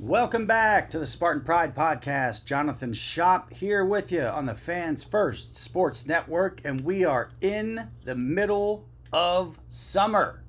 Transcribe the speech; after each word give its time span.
Welcome 0.00 0.46
back 0.46 0.90
to 0.90 0.98
the 0.98 1.06
Spartan 1.06 1.44
Pride 1.44 1.76
Podcast. 1.76 2.46
Jonathan 2.46 2.92
Shop 2.92 3.52
here 3.52 3.84
with 3.84 4.10
you 4.10 4.22
on 4.22 4.44
the 4.44 4.54
Fans 4.56 5.04
First 5.04 5.54
Sports 5.54 6.04
Network, 6.04 6.60
and 6.64 6.80
we 6.80 7.04
are 7.04 7.30
in 7.40 7.90
the 8.02 8.16
middle 8.16 8.88
of 9.12 9.60
summer. 9.70 10.42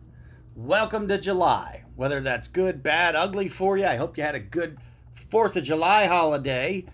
Welcome 0.56 1.08
to 1.10 1.20
July. 1.20 1.84
Whether 1.96 2.22
that's 2.22 2.48
good, 2.48 2.82
bad, 2.82 3.16
ugly 3.16 3.48
for 3.48 3.78
you, 3.78 3.86
I 3.86 3.98
hope 3.98 4.18
you 4.18 4.24
had 4.24 4.34
a 4.34 4.40
good 4.40 4.80
4th 5.16 5.56
of 5.56 5.64
July 5.64 6.08
holiday. 6.08 6.86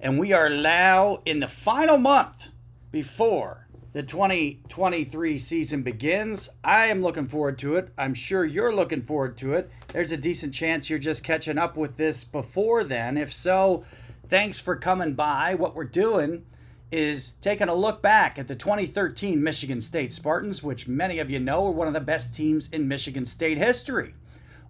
And 0.00 0.18
we 0.18 0.32
are 0.32 0.50
now 0.50 1.22
in 1.24 1.38
the 1.38 1.48
final 1.48 1.96
month 1.96 2.48
before 2.90 3.68
the 3.92 4.02
2023 4.02 5.38
season 5.38 5.82
begins. 5.82 6.48
I 6.64 6.86
am 6.86 7.02
looking 7.02 7.26
forward 7.26 7.58
to 7.58 7.76
it. 7.76 7.90
I'm 7.96 8.14
sure 8.14 8.44
you're 8.44 8.74
looking 8.74 9.02
forward 9.02 9.36
to 9.38 9.52
it. 9.52 9.70
There's 9.92 10.12
a 10.12 10.16
decent 10.16 10.54
chance 10.54 10.88
you're 10.88 10.98
just 10.98 11.22
catching 11.22 11.58
up 11.58 11.76
with 11.76 11.98
this 11.98 12.24
before 12.24 12.82
then. 12.82 13.18
If 13.18 13.30
so, 13.30 13.84
thanks 14.26 14.58
for 14.58 14.74
coming 14.74 15.12
by. 15.12 15.54
What 15.54 15.74
we're 15.74 15.84
doing 15.84 16.46
is 16.90 17.32
taking 17.42 17.68
a 17.68 17.74
look 17.74 18.00
back 18.00 18.38
at 18.38 18.48
the 18.48 18.56
2013 18.56 19.42
Michigan 19.42 19.82
State 19.82 20.10
Spartans, 20.10 20.62
which 20.62 20.88
many 20.88 21.18
of 21.18 21.28
you 21.28 21.38
know 21.38 21.66
are 21.66 21.70
one 21.70 21.88
of 21.88 21.94
the 21.94 22.00
best 22.00 22.34
teams 22.34 22.70
in 22.70 22.88
Michigan 22.88 23.26
State 23.26 23.58
history. 23.58 24.14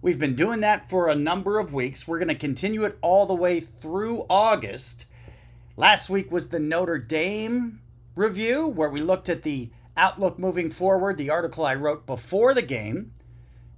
We've 0.01 0.19
been 0.19 0.35
doing 0.35 0.59
that 0.59 0.89
for 0.89 1.07
a 1.07 1.15
number 1.15 1.57
of 1.57 1.73
weeks. 1.73 2.05
We're 2.05 2.19
going 2.19 2.27
to 2.27 2.35
continue 2.35 2.83
it 2.83 2.97
all 3.01 3.25
the 3.25 3.33
way 3.33 3.61
through 3.61 4.25
August. 4.29 5.05
Last 5.77 6.09
week 6.09 6.33
was 6.33 6.49
the 6.49 6.59
Notre 6.59 6.97
Dame 6.97 7.79
review 8.17 8.67
where 8.67 8.89
we 8.89 8.99
looked 8.99 9.29
at 9.29 9.43
the 9.43 9.69
outlook 9.95 10.37
moving 10.37 10.69
forward, 10.69 11.17
the 11.17 11.29
article 11.29 11.65
I 11.65 11.75
wrote 11.75 12.05
before 12.05 12.53
the 12.53 12.61
game. 12.61 13.13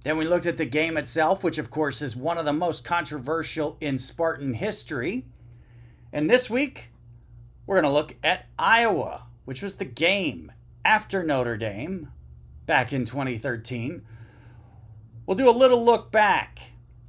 Then 0.06 0.18
we 0.18 0.24
looked 0.24 0.46
at 0.46 0.56
the 0.56 0.66
game 0.66 0.96
itself, 0.96 1.42
which 1.42 1.58
of 1.58 1.68
course 1.68 2.00
is 2.00 2.14
one 2.14 2.38
of 2.38 2.44
the 2.44 2.52
most 2.52 2.84
controversial 2.84 3.76
in 3.80 3.98
Spartan 3.98 4.54
history. 4.54 5.24
And 6.12 6.30
this 6.30 6.48
week, 6.48 6.92
we're 7.66 7.74
going 7.74 7.90
to 7.90 7.98
look 7.98 8.14
at 8.22 8.46
Iowa, 8.56 9.26
which 9.46 9.62
was 9.62 9.74
the 9.74 9.84
game 9.84 10.52
after 10.84 11.24
Notre 11.24 11.56
Dame 11.56 12.12
back 12.66 12.92
in 12.92 13.04
2013. 13.04 14.02
We'll 15.26 15.36
do 15.36 15.48
a 15.48 15.50
little 15.50 15.84
look 15.84 16.12
back 16.12 16.60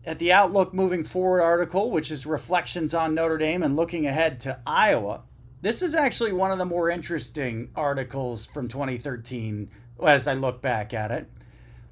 at 0.04 0.18
the 0.18 0.34
Outlook 0.34 0.74
Moving 0.74 1.04
Forward 1.04 1.44
article, 1.44 1.92
which 1.92 2.10
is 2.10 2.26
reflections 2.26 2.96
on 2.96 3.14
Notre 3.14 3.38
Dame 3.38 3.62
and 3.62 3.76
looking 3.76 4.08
ahead 4.08 4.40
to 4.40 4.60
Iowa. 4.66 5.22
This 5.62 5.84
is 5.84 5.94
actually 5.94 6.34
one 6.34 6.52
of 6.52 6.58
the 6.58 6.66
more 6.66 6.90
interesting 6.90 7.70
articles 7.76 8.48
from 8.48 8.68
2013 8.68 9.70
as 10.04 10.28
I 10.28 10.34
look 10.34 10.64
back 10.64 10.96
at 10.96 11.12
it. 11.12 11.30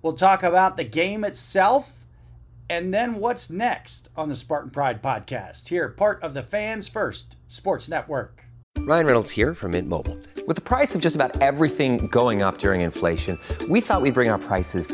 We'll 0.06 0.14
talk 0.14 0.44
about 0.44 0.78
the 0.78 0.84
game 0.84 1.24
itself 1.24 2.06
and 2.70 2.94
then 2.94 3.16
what's 3.16 3.50
next 3.50 4.10
on 4.16 4.30
the 4.30 4.36
Spartan 4.36 4.70
Pride 4.70 5.02
podcast. 5.02 5.68
Here, 5.68 5.90
part 5.90 6.22
of 6.22 6.36
the 6.36 6.44
Fans 6.44 6.88
First 6.88 7.38
Sports 7.48 7.90
Network. 7.90 8.44
Ryan 8.78 9.08
Reynolds 9.08 9.32
here 9.32 9.56
from 9.56 9.72
Mint 9.72 9.90
Mobile. 9.90 10.16
With 10.46 10.58
the 10.58 10.62
price 10.62 10.94
of 10.94 11.02
just 11.02 11.16
about 11.16 11.42
everything 11.42 12.06
going 12.06 12.44
up 12.44 12.60
during 12.60 12.82
inflation, 12.82 13.40
we 13.68 13.82
thought 13.82 14.04
we'd 14.04 14.14
bring 14.14 14.30
our 14.30 14.38
prices 14.38 14.94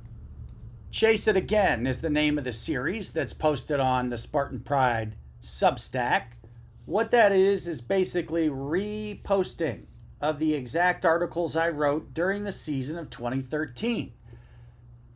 Chase 0.91 1.25
It 1.25 1.37
Again 1.37 1.87
is 1.87 2.01
the 2.01 2.09
name 2.09 2.37
of 2.37 2.43
the 2.43 2.51
series 2.51 3.13
that's 3.13 3.31
posted 3.31 3.79
on 3.79 4.09
the 4.09 4.17
Spartan 4.17 4.59
Pride 4.59 5.15
Substack. 5.41 6.33
What 6.85 7.11
that 7.11 7.31
is, 7.31 7.65
is 7.65 7.79
basically 7.79 8.49
reposting 8.49 9.85
of 10.19 10.37
the 10.37 10.53
exact 10.53 11.05
articles 11.05 11.55
I 11.55 11.69
wrote 11.69 12.13
during 12.13 12.43
the 12.43 12.51
season 12.51 12.97
of 12.99 13.09
2013 13.09 14.11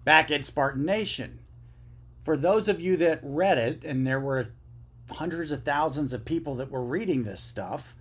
back 0.05 0.31
at 0.31 0.45
Spartan 0.45 0.85
Nation. 0.85 1.39
For 2.23 2.37
those 2.37 2.69
of 2.69 2.79
you 2.79 2.95
that 2.95 3.19
read 3.21 3.57
it, 3.57 3.83
and 3.83 4.07
there 4.07 4.21
were 4.21 4.53
hundreds 5.11 5.51
of 5.51 5.65
thousands 5.65 6.13
of 6.13 6.23
people 6.23 6.55
that 6.55 6.71
were 6.71 6.85
reading 6.85 7.25
this 7.25 7.41
stuff, 7.41 7.93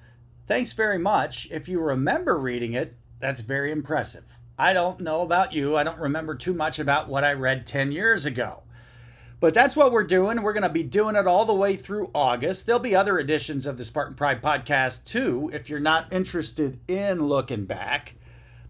thanks 0.46 0.74
very 0.74 0.98
much. 0.98 1.48
If 1.50 1.68
you 1.68 1.80
remember 1.80 2.38
reading 2.38 2.74
it, 2.74 2.94
that's 3.18 3.40
very 3.40 3.72
impressive. 3.72 4.38
I 4.58 4.72
don't 4.72 5.00
know 5.00 5.22
about 5.22 5.52
you. 5.52 5.76
I 5.76 5.82
don't 5.82 5.98
remember 5.98 6.34
too 6.34 6.54
much 6.54 6.78
about 6.78 7.08
what 7.08 7.24
I 7.24 7.32
read 7.32 7.66
10 7.66 7.90
years 7.90 8.24
ago. 8.24 8.62
But 9.40 9.52
that's 9.52 9.76
what 9.76 9.92
we're 9.92 10.04
doing. 10.04 10.42
We're 10.42 10.52
going 10.52 10.62
to 10.62 10.68
be 10.68 10.84
doing 10.84 11.16
it 11.16 11.26
all 11.26 11.44
the 11.44 11.52
way 11.52 11.76
through 11.76 12.10
August. 12.14 12.64
There'll 12.64 12.78
be 12.78 12.94
other 12.94 13.18
editions 13.18 13.66
of 13.66 13.76
the 13.76 13.84
Spartan 13.84 14.14
Pride 14.14 14.40
podcast 14.40 15.04
too, 15.04 15.50
if 15.52 15.68
you're 15.68 15.80
not 15.80 16.12
interested 16.12 16.78
in 16.88 17.26
looking 17.26 17.64
back. 17.64 18.14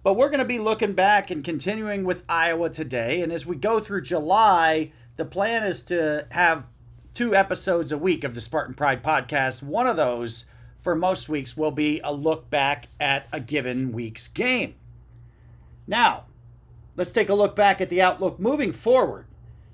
But 0.03 0.15
we're 0.15 0.31
going 0.31 0.41
to 0.41 0.45
be 0.45 0.59
looking 0.59 0.95
back 0.95 1.31
and 1.31 1.45
continuing 1.45 2.05
with 2.05 2.25
Iowa 2.29 2.71
today. 2.71 3.23
And 3.23 3.33
as 3.33 3.47
we 3.47 3.57
go 3.57 3.79
through 3.79 4.03
July, 4.03 4.91
the 5.17 5.25
plan 5.25 5.63
is 5.63 5.83
to 5.85 6.27
have 6.31 6.67
two 7.13 7.37
episodes 7.37 7.93
a 7.93 7.99
week 7.99 8.25
of 8.25 8.35
the 8.35 8.41
Spartan 8.41 8.75
Pride 8.75 9.03
podcast. 9.03 9.63
One 9.63 9.87
of 9.87 9.97
those 9.97 10.47
for 10.83 10.97
most 10.97 11.29
weeks 11.29 11.57
will 11.57 11.71
be 11.71 12.01
a 12.03 12.13
look 12.13 12.51
back 12.51 12.89
at 12.99 13.29
a 13.33 13.39
given 13.39 13.93
week's 13.93 14.29
game. 14.29 14.75
Now, 15.87 16.25
let's 16.97 17.13
take 17.13 17.29
a 17.29 17.35
look 17.35 17.55
back 17.55 17.81
at 17.81 17.91
the 17.91 18.03
outlook 18.03 18.39
moving 18.39 18.73
forward. 18.73 19.27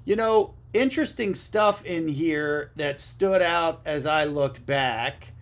You 0.05 0.17
know, 0.17 0.55
interesting 0.73 1.35
stuff 1.35 1.85
in 1.85 2.09
here 2.09 2.73
that 2.77 3.01
stood 3.01 3.43
out 3.43 3.81
as 3.85 4.07
I 4.07 4.25
looked 4.25 4.67
back, 4.67 5.33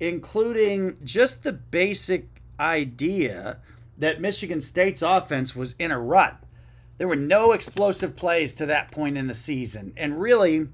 including 0.00 0.98
just 1.04 1.42
the 1.42 1.52
basic 1.52 2.28
idea 2.58 3.58
that 3.96 4.20
Michigan 4.20 4.60
State's 4.60 5.02
offense 5.02 5.54
was 5.56 5.74
in 5.78 5.90
a 5.90 5.98
rut. 5.98 6.38
There 6.98 7.08
were 7.08 7.16
no 7.16 7.52
explosive 7.52 8.16
plays 8.16 8.54
to 8.54 8.66
that 8.66 8.90
point 8.90 9.16
in 9.16 9.28
the 9.28 9.34
season. 9.34 9.92
And 9.96 10.20
really, 10.20 10.68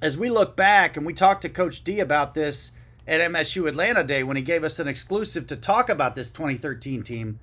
as 0.00 0.16
we 0.16 0.30
look 0.30 0.56
back 0.56 0.96
and 0.96 1.04
we 1.04 1.12
talked 1.12 1.42
to 1.42 1.48
Coach 1.48 1.82
D 1.82 1.98
about 2.00 2.34
this 2.34 2.72
at 3.06 3.20
MSU 3.20 3.68
Atlanta 3.68 4.04
Day 4.04 4.22
when 4.22 4.36
he 4.36 4.42
gave 4.42 4.62
us 4.62 4.78
an 4.78 4.86
exclusive 4.86 5.46
to 5.48 5.56
talk 5.56 5.88
about 5.88 6.14
this 6.14 6.30
2013 6.30 7.02
team, 7.02 7.40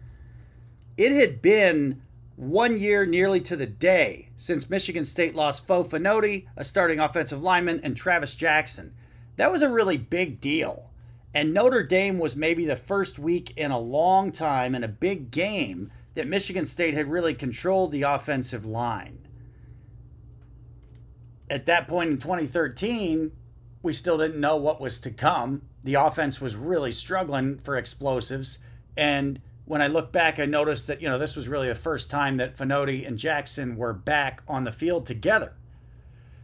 it 0.98 1.12
had 1.12 1.42
been 1.42 2.02
one 2.36 2.78
year 2.78 3.06
nearly 3.06 3.40
to 3.42 3.56
the 3.56 3.66
day 3.66 4.30
since 4.38 4.70
Michigan 4.70 5.06
State 5.06 5.36
lost 5.36 5.66
Fou 5.66 5.84
Fonoti, 5.84 6.48
a 6.56 6.66
starting 6.66 7.00
offensive 7.00 7.42
lineman, 7.42 7.80
and 7.84 7.96
Travis 7.96 8.36
Jackson. 8.36 8.94
That 9.38 9.52
was 9.52 9.62
a 9.62 9.70
really 9.70 9.98
big 9.98 10.42
deal. 10.42 10.90
And 11.34 11.54
Notre 11.54 11.84
Dame 11.84 12.18
was 12.18 12.36
maybe 12.36 12.66
the 12.66 12.78
first 12.78 13.20
week 13.20 13.54
in 13.58 13.72
a 13.72 13.80
long 13.80 14.32
time 14.32 14.74
in 14.74 14.84
a 14.84 14.90
big 14.90 15.32
game 15.32 15.92
that 16.14 16.28
Michigan 16.28 16.66
State 16.66 16.94
had 16.94 17.12
really 17.12 17.34
controlled 17.34 17.92
the 17.92 18.04
offensive 18.04 18.66
line. 18.66 19.28
At 21.50 21.66
that 21.66 21.88
point 21.88 22.10
in 22.10 22.18
2013, 22.18 23.34
we 23.84 23.94
still 23.94 24.18
didn't 24.18 24.40
know 24.40 24.56
what 24.56 24.82
was 24.82 25.00
to 25.02 25.12
come. 25.12 25.64
The 25.84 25.96
offense 25.96 26.42
was 26.42 26.56
really 26.56 26.92
struggling 26.92 27.60
for 27.60 27.76
explosives. 27.76 28.60
And 28.98 29.42
when 29.66 29.82
I 29.82 29.88
look 29.88 30.12
back, 30.12 30.40
I 30.40 30.46
noticed 30.46 30.88
that, 30.88 31.02
you 31.02 31.10
know, 31.10 31.18
this 31.18 31.36
was 31.36 31.48
really 31.48 31.68
the 31.68 31.76
first 31.76 32.10
time 32.10 32.38
that 32.38 32.56
Fonoti 32.56 33.06
and 33.06 33.18
Jackson 33.18 33.76
were 33.76 33.94
back 33.94 34.42
on 34.48 34.64
the 34.64 34.72
field 34.72 35.06
together. 35.06 35.54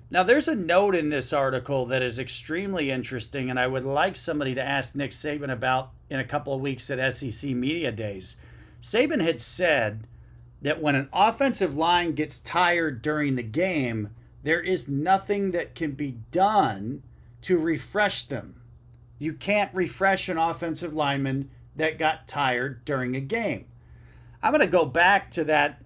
Now, 0.10 0.24
there's 0.24 0.48
a 0.48 0.56
note 0.56 0.94
in 0.94 1.10
this 1.10 1.32
article 1.32 1.86
that 1.86 2.02
is 2.02 2.20
extremely 2.20 2.92
interesting, 2.92 3.50
and 3.50 3.60
I 3.60 3.68
would 3.68 3.86
like 3.86 4.18
somebody 4.18 4.54
to 4.56 4.62
ask 4.62 4.94
Nick 4.94 5.12
Saban 5.12 5.52
about 5.52 5.92
in 6.10 6.20
a 6.20 6.26
couple 6.26 6.54
of 6.54 6.60
weeks 6.60 6.90
at 6.90 7.14
SEC 7.14 7.52
Media 7.52 7.92
Days. 7.94 8.36
Saban 8.82 9.22
had 9.22 9.40
said 9.40 10.08
that 10.62 10.82
when 10.82 10.96
an 10.96 11.08
offensive 11.14 11.78
line 11.78 12.14
gets 12.14 12.40
tired 12.40 13.02
during 13.02 13.36
the 13.36 13.44
game, 13.44 14.10
there 14.44 14.60
is 14.60 14.88
nothing 14.88 15.52
that 15.52 15.76
can 15.76 15.92
be 15.92 16.18
done 16.32 17.04
to 17.44 17.58
refresh 17.58 18.24
them. 18.24 18.62
You 19.18 19.34
can't 19.34 19.74
refresh 19.74 20.28
an 20.28 20.38
offensive 20.38 20.94
lineman 20.94 21.50
that 21.76 21.98
got 21.98 22.28
tired 22.28 22.84
during 22.86 23.16
a 23.16 23.22
game. 23.22 23.66
I'm 24.44 24.52
going 24.52 24.62
to 24.62 24.68
go 24.68 24.86
back 24.86 25.32
to 25.32 25.44
that 25.46 25.82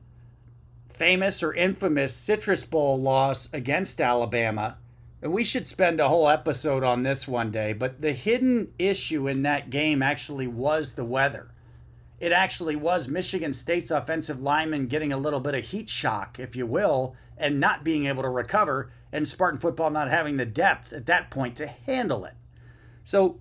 famous 0.93 1.43
or 1.43 1.53
infamous 1.53 2.13
Citrus 2.13 2.63
Bowl 2.63 2.99
loss 2.99 3.49
against 3.51 3.99
Alabama. 3.99 4.77
And 5.21 5.33
we 5.33 5.43
should 5.43 5.67
spend 5.67 5.99
a 5.99 6.07
whole 6.07 6.29
episode 6.29 6.83
on 6.83 7.03
this 7.03 7.27
one 7.27 7.51
day. 7.51 7.73
But 7.73 8.01
the 8.01 8.13
hidden 8.13 8.73
issue 8.77 9.27
in 9.27 9.41
that 9.43 9.69
game 9.69 10.01
actually 10.01 10.47
was 10.47 10.93
the 10.93 11.05
weather. 11.05 11.49
It 12.19 12.31
actually 12.31 12.75
was 12.75 13.07
Michigan 13.07 13.51
State's 13.51 13.91
offensive 13.91 14.41
lineman 14.41 14.87
getting 14.87 15.11
a 15.11 15.17
little 15.17 15.41
bit 15.41 15.55
of 15.55 15.65
heat 15.65 15.89
shock, 15.89 16.39
if 16.39 16.55
you 16.55 16.65
will, 16.65 17.15
and 17.37 17.59
not 17.59 17.83
being 17.83 18.05
able 18.05 18.23
to 18.23 18.29
recover, 18.29 18.89
and 19.11 19.27
Spartan 19.27 19.59
football 19.59 19.89
not 19.89 20.09
having 20.09 20.37
the 20.37 20.45
depth 20.45 20.93
at 20.93 21.07
that 21.07 21.29
point 21.29 21.57
to 21.57 21.67
handle 21.67 22.23
it. 22.23 22.35
So, 23.03 23.39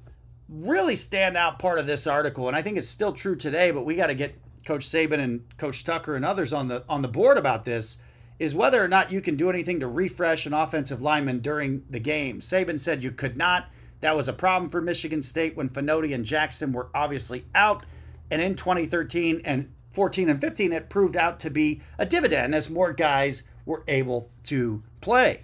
really 0.49 0.95
standout 0.95 1.59
part 1.59 1.79
of 1.79 1.87
this 1.87 2.07
article, 2.07 2.49
and 2.49 2.57
I 2.57 2.63
think 2.63 2.77
it's 2.77 2.89
still 2.89 3.13
true 3.13 3.37
today, 3.37 3.71
but 3.71 3.85
we 3.85 3.97
got 3.97 4.09
to 4.09 4.15
get 4.15 4.39
Coach 4.65 4.87
Saban 4.87 5.19
and 5.19 5.45
Coach 5.59 5.85
Tucker 5.85 6.15
and 6.15 6.25
others 6.25 6.53
on 6.53 6.69
the 6.69 6.85
on 6.89 7.03
the 7.03 7.09
board 7.09 7.37
about 7.37 7.65
this 7.65 7.99
is 8.39 8.55
whether 8.55 8.83
or 8.83 8.89
not 8.89 9.13
you 9.13 9.21
can 9.21 9.37
do 9.37 9.49
anything 9.49 9.79
to 9.81 9.87
refresh 9.87 10.45
an 10.47 10.53
offensive 10.53 11.01
lineman 11.01 11.39
during 11.39 11.85
the 11.89 12.01
game. 12.01 12.41
Saban 12.41 12.81
said 12.81 13.03
you 13.03 13.13
could 13.13 13.37
not. 13.37 13.69
That 14.01 14.17
was 14.17 14.27
a 14.27 14.33
problem 14.33 14.71
for 14.71 14.81
Michigan 14.81 15.23
State 15.23 15.57
when 15.57 15.69
Fonoti 15.69 16.15
and 16.15 16.25
Jackson 16.25 16.73
were 16.73 16.89
obviously 16.95 17.45
out. 17.55 17.85
And 18.31 18.43
in 18.43 18.57
2013 18.57 19.41
and 19.45 19.71
14 19.93 20.29
and 20.29 20.41
15, 20.41 20.73
it 20.73 20.91
proved 20.91 21.17
out 21.17 21.39
to 21.41 21.51
be 21.51 21.81
a 21.97 22.05
dividend 22.05 22.55
as 22.55 22.69
more 22.69 22.93
guys 22.93 23.45
were 23.65 23.85
able 23.87 24.31
to 24.45 24.83
play. 25.01 25.43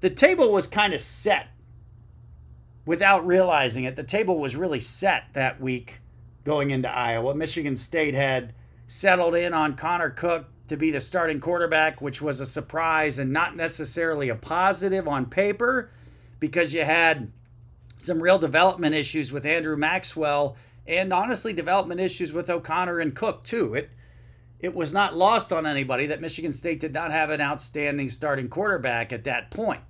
The 0.00 0.10
table 0.10 0.50
was 0.50 0.66
kind 0.66 0.94
of 0.94 1.00
set 1.00 1.48
without 2.88 3.26
realizing 3.26 3.84
it. 3.84 3.96
The 3.96 4.02
table 4.02 4.38
was 4.38 4.56
really 4.56 4.80
set 4.80 5.24
that 5.34 5.60
week 5.60 6.00
going 6.42 6.70
into 6.70 6.90
Iowa. 6.90 7.34
Michigan 7.34 7.76
State 7.76 8.14
had 8.14 8.54
settled 8.86 9.34
in 9.34 9.52
on 9.52 9.76
Connor 9.76 10.08
Cook 10.08 10.46
to 10.68 10.76
be 10.78 10.90
the 10.90 11.02
starting 11.02 11.38
quarterback, 11.38 12.00
which 12.00 12.22
was 12.22 12.40
a 12.40 12.46
surprise 12.46 13.18
and 13.18 13.30
not 13.30 13.54
necessarily 13.54 14.30
a 14.30 14.34
positive 14.34 15.06
on 15.06 15.26
paper 15.26 15.90
because 16.40 16.72
you 16.72 16.82
had 16.82 17.30
some 17.98 18.22
real 18.22 18.38
development 18.38 18.94
issues 18.94 19.30
with 19.30 19.44
Andrew 19.44 19.76
Maxwell 19.76 20.56
and 20.86 21.12
honestly 21.12 21.52
development 21.52 22.00
issues 22.00 22.32
with 22.32 22.48
O'Connor 22.48 23.00
and 23.00 23.14
Cook 23.14 23.44
too. 23.44 23.74
It 23.74 23.90
it 24.60 24.74
was 24.74 24.94
not 24.94 25.14
lost 25.14 25.52
on 25.52 25.66
anybody 25.66 26.06
that 26.06 26.22
Michigan 26.22 26.54
State 26.54 26.80
did 26.80 26.94
not 26.94 27.10
have 27.10 27.28
an 27.28 27.42
outstanding 27.42 28.08
starting 28.08 28.48
quarterback 28.48 29.12
at 29.12 29.24
that 29.24 29.50
point. 29.50 29.82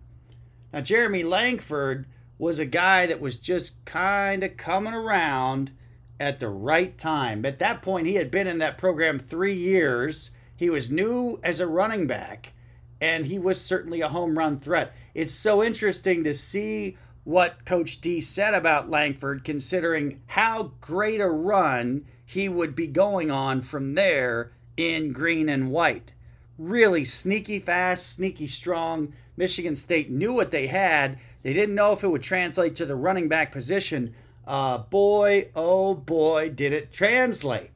Now 0.72 0.80
Jeremy 0.80 1.22
Langford 1.22 2.06
was 2.38 2.58
a 2.58 2.64
guy 2.64 3.06
that 3.06 3.20
was 3.20 3.36
just 3.36 3.84
kind 3.84 4.42
of 4.44 4.56
coming 4.56 4.94
around 4.94 5.72
at 6.20 6.38
the 6.38 6.48
right 6.48 6.96
time. 6.96 7.44
At 7.44 7.58
that 7.58 7.82
point, 7.82 8.06
he 8.06 8.14
had 8.14 8.30
been 8.30 8.46
in 8.46 8.58
that 8.58 8.78
program 8.78 9.18
three 9.18 9.54
years. 9.54 10.30
He 10.56 10.70
was 10.70 10.90
new 10.90 11.40
as 11.42 11.60
a 11.60 11.66
running 11.66 12.06
back, 12.06 12.52
and 13.00 13.26
he 13.26 13.38
was 13.38 13.60
certainly 13.60 14.00
a 14.00 14.08
home 14.08 14.38
run 14.38 14.58
threat. 14.58 14.94
It's 15.14 15.34
so 15.34 15.62
interesting 15.62 16.24
to 16.24 16.34
see 16.34 16.96
what 17.24 17.64
Coach 17.64 18.00
D 18.00 18.20
said 18.20 18.54
about 18.54 18.90
Langford, 18.90 19.44
considering 19.44 20.20
how 20.26 20.72
great 20.80 21.20
a 21.20 21.28
run 21.28 22.06
he 22.24 22.48
would 22.48 22.74
be 22.74 22.86
going 22.86 23.30
on 23.30 23.60
from 23.62 23.94
there 23.94 24.52
in 24.76 25.12
green 25.12 25.48
and 25.48 25.70
white. 25.70 26.12
Really 26.56 27.04
sneaky 27.04 27.58
fast, 27.58 28.10
sneaky 28.10 28.46
strong. 28.46 29.12
Michigan 29.36 29.76
State 29.76 30.10
knew 30.10 30.32
what 30.32 30.50
they 30.50 30.66
had. 30.66 31.18
They 31.48 31.54
didn't 31.54 31.76
know 31.76 31.92
if 31.92 32.04
it 32.04 32.08
would 32.08 32.22
translate 32.22 32.74
to 32.74 32.84
the 32.84 32.94
running 32.94 33.26
back 33.26 33.52
position, 33.52 34.14
uh, 34.46 34.76
boy, 34.76 35.48
oh 35.56 35.94
boy, 35.94 36.50
did 36.50 36.74
it 36.74 36.92
translate. 36.92 37.70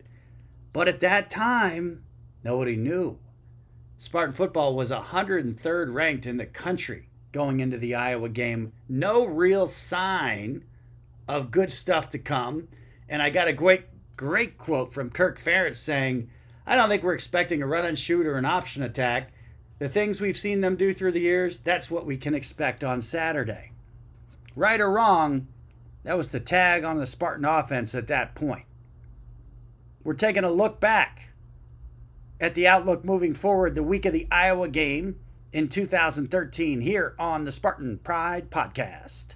But 0.74 0.88
at 0.88 1.00
that 1.00 1.30
time, 1.30 2.04
nobody 2.44 2.76
knew. 2.76 3.18
Spartan 3.96 4.34
football 4.34 4.76
was 4.76 4.90
103rd 4.90 5.94
ranked 5.94 6.26
in 6.26 6.36
the 6.36 6.44
country 6.44 7.08
going 7.32 7.60
into 7.60 7.78
the 7.78 7.94
Iowa 7.94 8.28
game. 8.28 8.74
No 8.90 9.24
real 9.24 9.66
sign 9.66 10.64
of 11.26 11.50
good 11.50 11.72
stuff 11.72 12.10
to 12.10 12.18
come. 12.18 12.68
And 13.08 13.22
I 13.22 13.30
got 13.30 13.48
a 13.48 13.54
great, 13.54 13.84
great 14.18 14.58
quote 14.58 14.92
from 14.92 15.08
Kirk 15.08 15.40
Ferentz 15.40 15.76
saying, 15.76 16.28
I 16.66 16.76
don't 16.76 16.90
think 16.90 17.02
we're 17.02 17.14
expecting 17.14 17.62
a 17.62 17.66
run 17.66 17.86
and 17.86 17.98
shoot 17.98 18.26
or 18.26 18.36
an 18.36 18.44
option 18.44 18.82
attack. 18.82 19.31
The 19.82 19.88
things 19.88 20.20
we've 20.20 20.38
seen 20.38 20.60
them 20.60 20.76
do 20.76 20.94
through 20.94 21.10
the 21.10 21.18
years, 21.18 21.58
that's 21.58 21.90
what 21.90 22.06
we 22.06 22.16
can 22.16 22.36
expect 22.36 22.84
on 22.84 23.02
Saturday. 23.02 23.72
Right 24.54 24.80
or 24.80 24.88
wrong, 24.88 25.48
that 26.04 26.16
was 26.16 26.30
the 26.30 26.38
tag 26.38 26.84
on 26.84 26.98
the 26.98 27.04
Spartan 27.04 27.44
offense 27.44 27.92
at 27.92 28.06
that 28.06 28.36
point. 28.36 28.66
We're 30.04 30.14
taking 30.14 30.44
a 30.44 30.52
look 30.52 30.78
back 30.78 31.30
at 32.40 32.54
the 32.54 32.68
outlook 32.68 33.04
moving 33.04 33.34
forward 33.34 33.74
the 33.74 33.82
week 33.82 34.06
of 34.06 34.12
the 34.12 34.28
Iowa 34.30 34.68
game 34.68 35.18
in 35.52 35.66
2013 35.66 36.82
here 36.82 37.16
on 37.18 37.42
the 37.42 37.50
Spartan 37.50 37.98
Pride 38.04 38.52
podcast. 38.52 39.34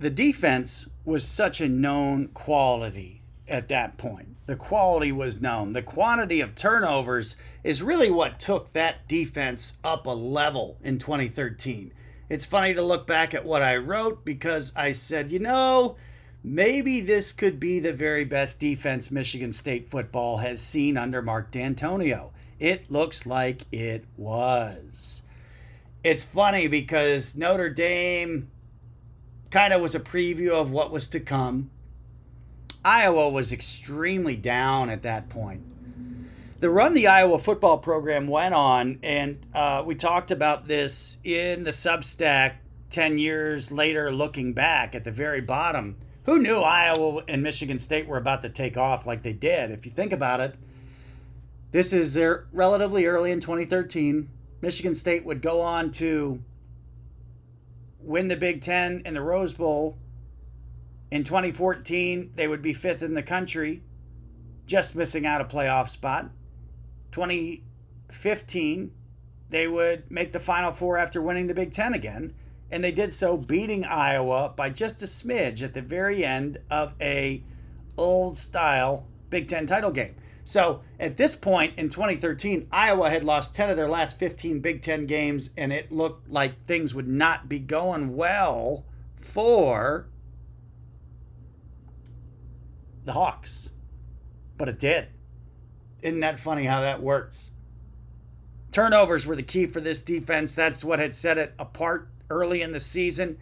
The 0.00 0.10
defense 0.10 0.86
was 1.06 1.26
such 1.26 1.62
a 1.62 1.68
known 1.70 2.28
quality 2.34 3.22
at 3.48 3.68
that 3.68 3.96
point. 3.96 4.36
The 4.48 4.56
quality 4.56 5.12
was 5.12 5.42
known. 5.42 5.74
The 5.74 5.82
quantity 5.82 6.40
of 6.40 6.54
turnovers 6.54 7.36
is 7.62 7.82
really 7.82 8.10
what 8.10 8.40
took 8.40 8.72
that 8.72 9.06
defense 9.06 9.74
up 9.84 10.06
a 10.06 10.10
level 10.10 10.78
in 10.82 10.98
2013. 10.98 11.92
It's 12.30 12.46
funny 12.46 12.72
to 12.72 12.80
look 12.80 13.06
back 13.06 13.34
at 13.34 13.44
what 13.44 13.60
I 13.60 13.76
wrote 13.76 14.24
because 14.24 14.72
I 14.74 14.92
said, 14.92 15.30
you 15.30 15.38
know, 15.38 15.96
maybe 16.42 17.02
this 17.02 17.30
could 17.30 17.60
be 17.60 17.78
the 17.78 17.92
very 17.92 18.24
best 18.24 18.58
defense 18.58 19.10
Michigan 19.10 19.52
State 19.52 19.90
football 19.90 20.38
has 20.38 20.62
seen 20.62 20.96
under 20.96 21.20
Mark 21.20 21.52
Dantonio. 21.52 22.30
It 22.58 22.90
looks 22.90 23.26
like 23.26 23.66
it 23.70 24.06
was. 24.16 25.20
It's 26.02 26.24
funny 26.24 26.68
because 26.68 27.36
Notre 27.36 27.68
Dame 27.68 28.50
kind 29.50 29.74
of 29.74 29.82
was 29.82 29.94
a 29.94 30.00
preview 30.00 30.52
of 30.52 30.70
what 30.70 30.90
was 30.90 31.06
to 31.10 31.20
come. 31.20 31.68
Iowa 32.88 33.28
was 33.28 33.52
extremely 33.52 34.34
down 34.34 34.88
at 34.88 35.02
that 35.02 35.28
point. 35.28 35.60
the 36.58 36.70
run 36.70 36.94
the 36.94 37.06
Iowa 37.06 37.38
football 37.38 37.76
program 37.76 38.26
went 38.28 38.54
on, 38.54 38.98
and 39.02 39.44
uh, 39.54 39.82
we 39.84 39.94
talked 39.94 40.30
about 40.30 40.68
this 40.68 41.18
in 41.22 41.64
the 41.64 41.70
Substack 41.70 42.54
10 42.88 43.18
years 43.18 43.70
later, 43.70 44.10
looking 44.10 44.54
back 44.54 44.94
at 44.94 45.04
the 45.04 45.10
very 45.10 45.42
bottom. 45.42 45.96
Who 46.24 46.38
knew 46.38 46.60
Iowa 46.60 47.24
and 47.28 47.42
Michigan 47.42 47.78
State 47.78 48.08
were 48.08 48.16
about 48.16 48.40
to 48.40 48.48
take 48.48 48.78
off 48.78 49.06
like 49.06 49.22
they 49.22 49.34
did? 49.34 49.70
If 49.70 49.84
you 49.84 49.92
think 49.92 50.10
about 50.10 50.40
it, 50.40 50.54
this 51.72 51.92
is 51.92 52.14
their 52.14 52.46
relatively 52.54 53.04
early 53.04 53.30
in 53.30 53.40
2013. 53.40 54.30
Michigan 54.62 54.94
State 54.94 55.26
would 55.26 55.42
go 55.42 55.60
on 55.60 55.90
to 55.90 56.42
win 58.00 58.28
the 58.28 58.36
Big 58.36 58.62
Ten 58.62 59.02
and 59.04 59.14
the 59.14 59.20
Rose 59.20 59.52
Bowl. 59.52 59.98
In 61.10 61.24
2014, 61.24 62.32
they 62.34 62.46
would 62.46 62.62
be 62.62 62.72
fifth 62.72 63.02
in 63.02 63.14
the 63.14 63.22
country, 63.22 63.82
just 64.66 64.94
missing 64.94 65.24
out 65.24 65.40
a 65.40 65.44
playoff 65.44 65.88
spot. 65.88 66.30
2015, 67.12 68.92
they 69.48 69.66
would 69.66 70.10
make 70.10 70.32
the 70.32 70.40
Final 70.40 70.72
Four 70.72 70.98
after 70.98 71.22
winning 71.22 71.46
the 71.46 71.54
Big 71.54 71.72
Ten 71.72 71.94
again, 71.94 72.34
and 72.70 72.84
they 72.84 72.92
did 72.92 73.12
so 73.12 73.38
beating 73.38 73.84
Iowa 73.84 74.52
by 74.54 74.68
just 74.68 75.02
a 75.02 75.06
smidge 75.06 75.62
at 75.62 75.72
the 75.72 75.80
very 75.80 76.24
end 76.24 76.58
of 76.70 76.94
a 77.00 77.42
old 77.96 78.36
style 78.36 79.06
Big 79.30 79.48
Ten 79.48 79.66
title 79.66 79.90
game. 79.90 80.14
So 80.44 80.82
at 81.00 81.16
this 81.16 81.34
point 81.34 81.78
in 81.78 81.88
2013, 81.88 82.68
Iowa 82.70 83.10
had 83.10 83.24
lost 83.24 83.54
10 83.54 83.70
of 83.70 83.76
their 83.76 83.88
last 83.88 84.18
15 84.18 84.60
Big 84.60 84.82
Ten 84.82 85.06
games, 85.06 85.50
and 85.56 85.72
it 85.72 85.90
looked 85.90 86.30
like 86.30 86.66
things 86.66 86.94
would 86.94 87.08
not 87.08 87.48
be 87.48 87.58
going 87.58 88.16
well 88.16 88.84
for 89.20 90.06
the 93.04 93.12
Hawks. 93.12 93.70
But 94.56 94.68
it 94.68 94.78
did. 94.78 95.08
Isn't 96.02 96.20
that 96.20 96.38
funny 96.38 96.64
how 96.64 96.80
that 96.80 97.02
works? 97.02 97.50
Turnovers 98.70 99.26
were 99.26 99.36
the 99.36 99.42
key 99.42 99.66
for 99.66 99.80
this 99.80 100.02
defense. 100.02 100.54
That's 100.54 100.84
what 100.84 100.98
had 100.98 101.14
set 101.14 101.38
it 101.38 101.54
apart 101.58 102.08
early 102.30 102.62
in 102.62 102.72
the 102.72 102.80
season. 102.80 103.38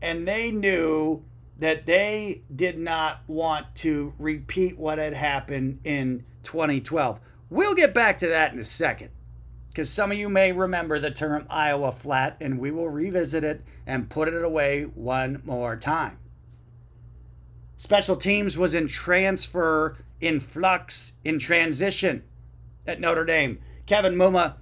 And 0.00 0.26
they 0.26 0.50
knew 0.50 1.22
that 1.58 1.86
they 1.86 2.42
did 2.54 2.78
not 2.78 3.20
want 3.28 3.74
to 3.76 4.14
repeat 4.18 4.78
what 4.78 4.98
had 4.98 5.14
happened 5.14 5.80
in 5.84 6.24
2012. 6.42 7.20
We'll 7.50 7.74
get 7.74 7.94
back 7.94 8.18
to 8.20 8.26
that 8.28 8.52
in 8.52 8.58
a 8.58 8.64
second 8.64 9.10
because 9.72 9.88
some 9.88 10.12
of 10.12 10.18
you 10.18 10.28
may 10.28 10.52
remember 10.52 10.98
the 10.98 11.10
term 11.10 11.46
Iowa 11.48 11.92
flat, 11.92 12.36
and 12.40 12.58
we 12.58 12.70
will 12.70 12.90
revisit 12.90 13.42
it 13.42 13.62
and 13.86 14.10
put 14.10 14.28
it 14.28 14.44
away 14.44 14.82
one 14.82 15.40
more 15.44 15.76
time. 15.76 16.18
Special 17.82 18.14
teams 18.14 18.56
was 18.56 18.74
in 18.74 18.86
transfer 18.86 19.96
in 20.20 20.38
flux, 20.38 21.14
in 21.24 21.40
transition 21.40 22.22
at 22.86 23.00
Notre 23.00 23.24
Dame. 23.24 23.58
Kevin 23.86 24.14
Muma 24.14 24.54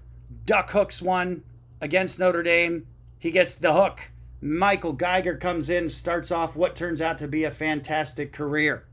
duck 0.46 0.70
hooks 0.70 1.02
one 1.02 1.42
against 1.82 2.18
Notre 2.18 2.42
Dame. 2.42 2.86
He 3.18 3.30
gets 3.30 3.54
the 3.54 3.74
hook. 3.74 4.10
Michael 4.40 4.94
Geiger 4.94 5.36
comes 5.36 5.68
in, 5.68 5.90
starts 5.90 6.30
off 6.30 6.56
what 6.56 6.74
turns 6.74 7.02
out 7.02 7.18
to 7.18 7.28
be 7.28 7.44
a 7.44 7.50
fantastic 7.50 8.32
career. 8.32 8.86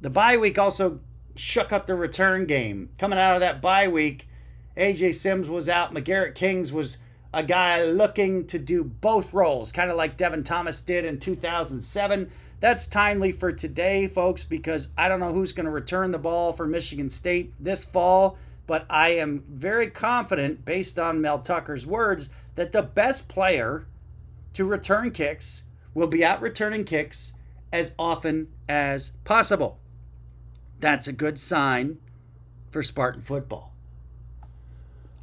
The 0.00 0.08
bye 0.08 0.36
week 0.36 0.56
also 0.56 1.00
shook 1.34 1.72
up 1.72 1.88
the 1.88 1.96
return 1.96 2.46
game. 2.46 2.90
Coming 2.96 3.18
out 3.18 3.34
of 3.34 3.40
that 3.40 3.60
bye 3.60 3.88
week, 3.88 4.28
AJ 4.76 5.16
Sims 5.16 5.50
was 5.50 5.68
out. 5.68 5.92
Macgarrett 5.92 6.36
Kings 6.36 6.72
was 6.72 6.98
a 7.34 7.42
guy 7.42 7.82
looking 7.84 8.46
to 8.46 8.58
do 8.58 8.84
both 8.84 9.34
roles, 9.34 9.72
kind 9.72 9.90
of 9.90 9.96
like 9.96 10.16
Devin 10.16 10.44
Thomas 10.44 10.80
did 10.80 11.04
in 11.04 11.18
2007. 11.18 12.30
That's 12.60 12.86
timely 12.86 13.32
for 13.32 13.52
today, 13.52 14.06
folks, 14.06 14.44
because 14.44 14.88
I 14.96 15.08
don't 15.08 15.20
know 15.20 15.32
who's 15.32 15.52
going 15.52 15.66
to 15.66 15.72
return 15.72 16.12
the 16.12 16.18
ball 16.18 16.52
for 16.52 16.66
Michigan 16.66 17.10
State 17.10 17.52
this 17.58 17.84
fall, 17.84 18.38
but 18.66 18.86
I 18.88 19.10
am 19.10 19.44
very 19.48 19.88
confident, 19.88 20.64
based 20.64 20.98
on 20.98 21.20
Mel 21.20 21.40
Tucker's 21.40 21.84
words, 21.84 22.30
that 22.54 22.72
the 22.72 22.82
best 22.82 23.26
player 23.28 23.86
to 24.52 24.64
return 24.64 25.10
kicks 25.10 25.64
will 25.92 26.06
be 26.06 26.24
out 26.24 26.40
returning 26.40 26.84
kicks 26.84 27.34
as 27.72 27.94
often 27.98 28.48
as 28.68 29.10
possible. 29.24 29.80
That's 30.78 31.08
a 31.08 31.12
good 31.12 31.38
sign 31.38 31.98
for 32.70 32.82
Spartan 32.82 33.20
football. 33.20 33.74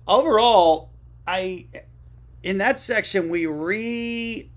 Overall, 0.08 0.90
I 1.26 1.68
in 2.44 2.58
that 2.58 2.80
section 2.80 3.30
we 3.30 3.46
re 3.46 4.50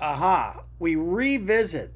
aha 0.00 0.64
we 0.78 0.96
revisit 0.96 1.94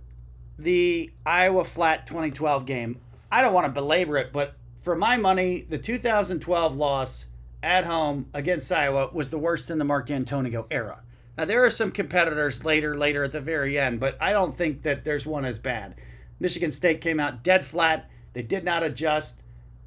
the 0.58 1.12
Iowa 1.24 1.64
Flat 1.64 2.06
2012 2.06 2.66
game. 2.66 3.00
I 3.30 3.42
don't 3.42 3.52
want 3.52 3.66
to 3.66 3.72
belabor 3.72 4.16
it, 4.16 4.32
but 4.32 4.56
for 4.80 4.96
my 4.96 5.16
money, 5.16 5.60
the 5.68 5.78
2012 5.78 6.76
loss 6.76 7.26
at 7.62 7.84
home 7.84 8.26
against 8.32 8.72
Iowa 8.72 9.10
was 9.12 9.30
the 9.30 9.38
worst 9.38 9.70
in 9.70 9.78
the 9.78 9.84
Mark 9.84 10.08
Dantonio 10.08 10.66
era. 10.70 11.02
Now 11.36 11.44
there 11.44 11.64
are 11.64 11.70
some 11.70 11.92
competitors 11.92 12.64
later, 12.64 12.96
later 12.96 13.24
at 13.24 13.32
the 13.32 13.40
very 13.40 13.78
end, 13.78 14.00
but 14.00 14.16
I 14.20 14.32
don't 14.32 14.56
think 14.56 14.82
that 14.82 15.04
there's 15.04 15.26
one 15.26 15.44
as 15.44 15.58
bad. 15.58 15.94
Michigan 16.40 16.72
State 16.72 17.00
came 17.00 17.20
out 17.20 17.44
dead 17.44 17.64
flat. 17.64 18.08
They 18.32 18.42
did 18.42 18.64
not 18.64 18.82
adjust, 18.82 19.42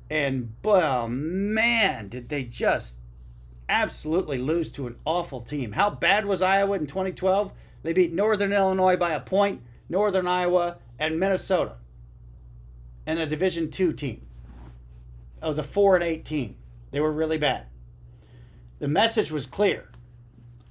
and 0.10 0.54
oh 0.64 1.08
man, 1.08 2.08
did 2.08 2.30
they 2.30 2.44
just 2.44 3.00
absolutely 3.72 4.38
lose 4.38 4.70
to 4.74 4.86
an 4.86 4.98
awful 5.06 5.40
team. 5.40 5.72
How 5.72 5.90
bad 5.90 6.26
was 6.26 6.42
Iowa 6.42 6.76
in 6.78 6.86
2012? 6.86 7.52
They 7.82 7.94
beat 7.94 8.14
Northern 8.14 8.52
Illinois 8.52 8.98
by 8.98 9.14
a 9.14 9.20
point, 9.22 9.62
Northern 9.90 10.28
Iowa, 10.28 10.78
and 11.00 11.20
Minnesota. 11.20 11.78
And 13.08 13.18
a 13.18 13.26
Division 13.26 13.72
two 13.72 13.94
team. 13.94 14.28
That 15.40 15.48
was 15.48 15.58
a 15.58 15.64
four 15.64 15.96
and 15.96 16.04
eight 16.04 16.26
team. 16.26 16.58
They 16.92 17.00
were 17.00 17.12
really 17.12 17.38
bad. 17.38 17.66
The 18.80 18.88
message 18.88 19.32
was 19.32 19.48
clear. 19.48 19.88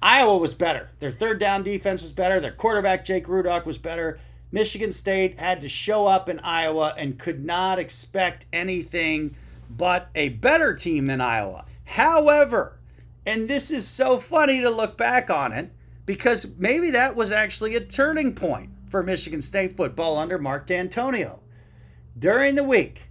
Iowa 0.01 0.37
was 0.37 0.53
better. 0.53 0.91
Their 0.99 1.11
third 1.11 1.39
down 1.39 1.63
defense 1.63 2.01
was 2.01 2.11
better. 2.11 2.39
Their 2.39 2.53
quarterback, 2.53 3.03
Jake 3.03 3.25
Rudock, 3.27 3.65
was 3.65 3.77
better. 3.77 4.19
Michigan 4.51 4.91
State 4.91 5.39
had 5.39 5.61
to 5.61 5.67
show 5.67 6.07
up 6.07 6.29
in 6.29 6.39
Iowa 6.39 6.93
and 6.97 7.19
could 7.19 7.43
not 7.43 7.79
expect 7.79 8.45
anything 8.53 9.35
but 9.69 10.09
a 10.13 10.29
better 10.29 10.73
team 10.73 11.07
than 11.07 11.21
Iowa. 11.21 11.65
However, 11.85 12.77
and 13.25 13.47
this 13.47 13.71
is 13.71 13.87
so 13.87 14.17
funny 14.17 14.61
to 14.61 14.69
look 14.69 14.97
back 14.97 15.29
on 15.29 15.51
it, 15.53 15.71
because 16.05 16.47
maybe 16.57 16.89
that 16.89 17.15
was 17.15 17.31
actually 17.31 17.75
a 17.75 17.79
turning 17.79 18.33
point 18.33 18.69
for 18.89 19.03
Michigan 19.03 19.41
State 19.41 19.77
football 19.77 20.17
under 20.17 20.37
Mark 20.37 20.67
Dantonio. 20.67 21.39
During 22.17 22.55
the 22.55 22.63
week, 22.63 23.09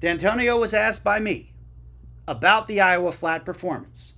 Dantonio 0.00 0.58
was 0.58 0.74
asked 0.74 1.04
by 1.04 1.20
me 1.20 1.52
about 2.26 2.66
the 2.66 2.80
Iowa 2.80 3.12
flat 3.12 3.44
performance, 3.44 4.14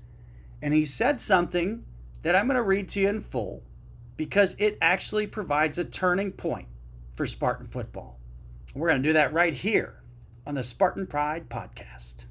and 0.62 0.72
he 0.72 0.86
said 0.86 1.20
something 1.20 1.84
that 2.22 2.36
I'm 2.36 2.46
going 2.46 2.56
to 2.56 2.62
read 2.62 2.88
to 2.90 3.00
you 3.00 3.08
in 3.08 3.20
full 3.20 3.62
because 4.16 4.54
it 4.58 4.78
actually 4.80 5.26
provides 5.26 5.78
a 5.78 5.84
turning 5.84 6.32
point 6.32 6.68
for 7.14 7.26
Spartan 7.26 7.66
football. 7.66 8.18
We're 8.74 8.88
going 8.88 9.02
to 9.02 9.08
do 9.08 9.14
that 9.14 9.32
right 9.32 9.54
here 9.54 10.02
on 10.46 10.54
the 10.54 10.62
Spartan 10.62 11.06
Pride 11.06 11.48
podcast. 11.48 12.25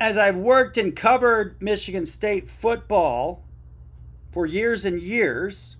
As 0.00 0.16
I've 0.16 0.38
worked 0.38 0.78
and 0.78 0.96
covered 0.96 1.60
Michigan 1.60 2.06
State 2.06 2.48
football 2.48 3.44
for 4.32 4.46
years 4.46 4.86
and 4.86 5.02
years, 5.02 5.76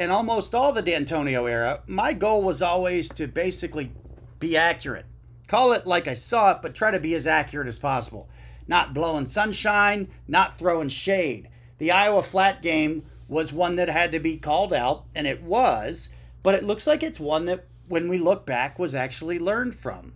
and 0.00 0.10
almost 0.10 0.52
all 0.52 0.72
the 0.72 0.82
Dantonio 0.82 1.48
era, 1.48 1.82
my 1.86 2.12
goal 2.12 2.42
was 2.42 2.60
always 2.60 3.08
to 3.10 3.28
basically 3.28 3.92
be 4.40 4.56
accurate. 4.56 5.06
Call 5.46 5.72
it 5.72 5.86
like 5.86 6.08
I 6.08 6.14
saw 6.14 6.50
it, 6.50 6.58
but 6.60 6.74
try 6.74 6.90
to 6.90 6.98
be 6.98 7.14
as 7.14 7.24
accurate 7.24 7.68
as 7.68 7.78
possible. 7.78 8.28
Not 8.66 8.94
blowing 8.94 9.26
sunshine, 9.26 10.08
not 10.26 10.58
throwing 10.58 10.88
shade. 10.88 11.48
The 11.78 11.92
Iowa 11.92 12.24
flat 12.24 12.62
game 12.62 13.04
was 13.28 13.52
one 13.52 13.76
that 13.76 13.88
had 13.88 14.10
to 14.10 14.18
be 14.18 14.38
called 14.38 14.72
out, 14.72 15.04
and 15.14 15.24
it 15.24 15.40
was, 15.40 16.08
but 16.42 16.56
it 16.56 16.64
looks 16.64 16.88
like 16.88 17.04
it's 17.04 17.20
one 17.20 17.44
that, 17.44 17.66
when 17.86 18.08
we 18.08 18.18
look 18.18 18.44
back, 18.44 18.80
was 18.80 18.92
actually 18.92 19.38
learned 19.38 19.76
from. 19.76 20.14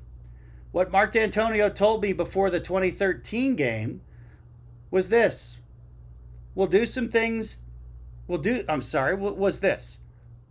What 0.73 0.91
Mark 0.91 1.13
Dantonio 1.13 1.75
told 1.75 2.03
me 2.03 2.13
before 2.13 2.51
the 2.51 2.61
2013 2.61 3.57
game 3.57 4.03
was 4.91 5.09
this 5.09 5.61
We'll 6.55 6.67
do 6.67 6.87
some 6.87 7.09
things 7.09 7.61
We'll 8.27 8.39
do, 8.39 8.65
I'm 8.69 8.83
sorry, 8.83 9.15
was 9.15 9.61
this. 9.61 9.99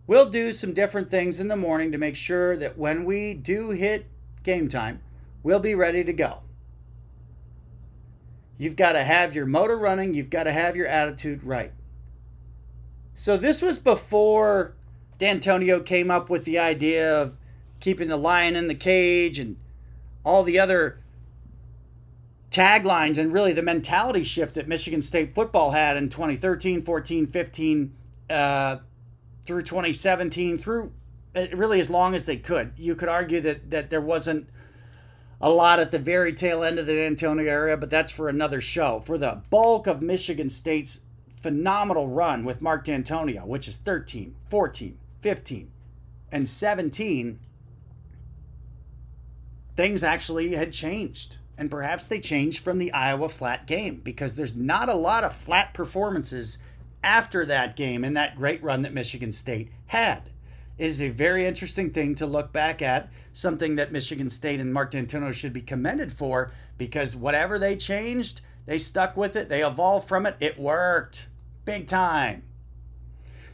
We'll 0.08 0.30
do 0.30 0.54
some 0.54 0.74
different 0.74 1.10
things 1.10 1.40
in 1.40 1.48
the 1.48 1.56
morning 1.56 1.92
to 1.92 1.98
make 1.98 2.16
sure 2.16 2.56
that 2.58 2.78
when 2.78 3.06
we 3.06 3.34
do 3.34 3.72
hit 3.72 4.08
game 4.44 4.70
time, 4.70 5.02
we'll 5.44 5.60
be 5.60 5.76
ready 5.76 6.04
to 6.04 6.14
go. 6.14 6.42
You've 8.58 8.78
got 8.78 8.94
to 8.94 9.04
have 9.04 9.36
your 9.36 9.46
motor 9.46 9.78
running, 9.78 10.14
you've 10.14 10.30
got 10.30 10.44
to 10.44 10.54
have 10.54 10.76
your 10.76 10.88
attitude 10.88 11.44
right. 11.44 11.74
So 13.14 13.36
this 13.36 13.62
was 13.62 13.78
before 13.78 14.76
Dantonio 15.20 15.86
came 15.86 16.10
up 16.10 16.30
with 16.30 16.46
the 16.46 16.60
idea 16.60 17.14
of 17.22 17.38
keeping 17.80 18.08
the 18.08 18.18
lion 18.18 18.56
in 18.56 18.68
the 18.68 18.76
cage 18.76 19.40
and 19.40 19.58
all 20.26 20.44
the 20.44 20.60
other 20.60 21.00
taglines 22.52 23.18
and 23.18 23.32
really 23.32 23.54
the 23.54 23.62
mentality 23.62 24.24
shift 24.24 24.56
that 24.56 24.68
Michigan 24.68 25.02
State 25.02 25.34
football 25.34 25.72
had 25.72 25.96
in 25.96 26.10
2013, 26.10 26.82
14, 26.82 27.28
15, 27.28 27.96
uh, 28.30 28.78
through 29.46 29.62
2017, 29.62 30.58
through 30.58 30.92
uh, 31.36 31.48
really 31.54 31.80
as 31.80 31.90
long 31.90 32.16
as 32.16 32.26
they 32.26 32.38
could. 32.38 32.74
You 32.78 32.96
could 32.96 33.10
argue 33.10 33.40
that 33.42 33.70
that 33.70 33.90
there 33.90 34.02
wasn't 34.02 34.50
a 35.42 35.50
lot 35.50 35.80
at 35.80 35.92
the 35.92 36.00
very 36.00 36.34
tail 36.34 36.64
end 36.64 36.80
of 36.80 36.88
the 36.88 36.94
Dantonio 36.94 37.46
area, 37.46 37.78
but 37.78 37.90
that's 37.90 38.12
for 38.12 38.30
another 38.30 38.62
show. 38.62 39.00
For 39.00 39.18
the 39.18 39.44
bulk 39.50 39.86
of 39.86 40.02
Michigan 40.02 40.50
State's 40.50 41.02
phenomenal 41.42 42.08
run 42.08 42.46
with 42.46 42.62
Mark 42.62 42.86
Dantonio, 42.86 43.46
which 43.46 43.68
is 43.68 43.78
13, 43.78 44.36
14, 44.50 44.98
15, 45.22 45.72
and 46.32 46.48
17, 46.48 47.40
things 49.76 50.04
actually 50.04 50.54
had 50.56 50.74
changed. 50.74 51.38
And 51.58 51.72
perhaps 51.72 52.08
they 52.08 52.20
changed 52.20 52.64
from 52.64 52.80
the 52.80 52.92
Iowa 52.92 53.30
flat 53.30 53.66
game 53.66 54.02
because 54.04 54.36
there's 54.36 54.56
not 54.56 54.90
a 54.90 54.96
lot 54.96 55.24
of 55.24 55.34
flat 55.34 55.74
performances 55.74 56.58
after 57.04 57.46
that 57.46 57.76
game 57.76 58.04
and 58.04 58.18
that 58.18 58.36
great 58.36 58.62
run 58.62 58.82
that 58.82 58.94
Michigan 58.94 59.32
State 59.32 59.72
had. 59.88 60.30
It 60.78 60.88
is 60.88 61.02
a 61.02 61.10
very 61.10 61.46
interesting 61.46 61.92
thing 61.92 62.16
to 62.16 62.26
look 62.26 62.52
back 62.52 62.82
at, 62.82 63.10
something 63.32 63.76
that 63.76 63.94
Michigan 63.94 64.30
State 64.30 64.60
and 64.60 64.74
Mark 64.74 64.92
Dantonio 64.92 65.34
should 65.34 65.54
be 65.54 65.62
commended 65.62 66.12
for 66.12 66.52
because 66.78 67.16
whatever 67.16 67.58
they 67.58 67.78
changed, 67.78 68.42
they 68.66 68.78
stuck 68.78 69.16
with 69.16 69.38
it, 69.38 69.48
they 69.48 69.66
evolved 69.66 70.08
from 70.08 70.26
it, 70.26 70.36
it 70.42 70.60
worked 70.60 71.30
big 71.64 71.88
time. 71.88 72.44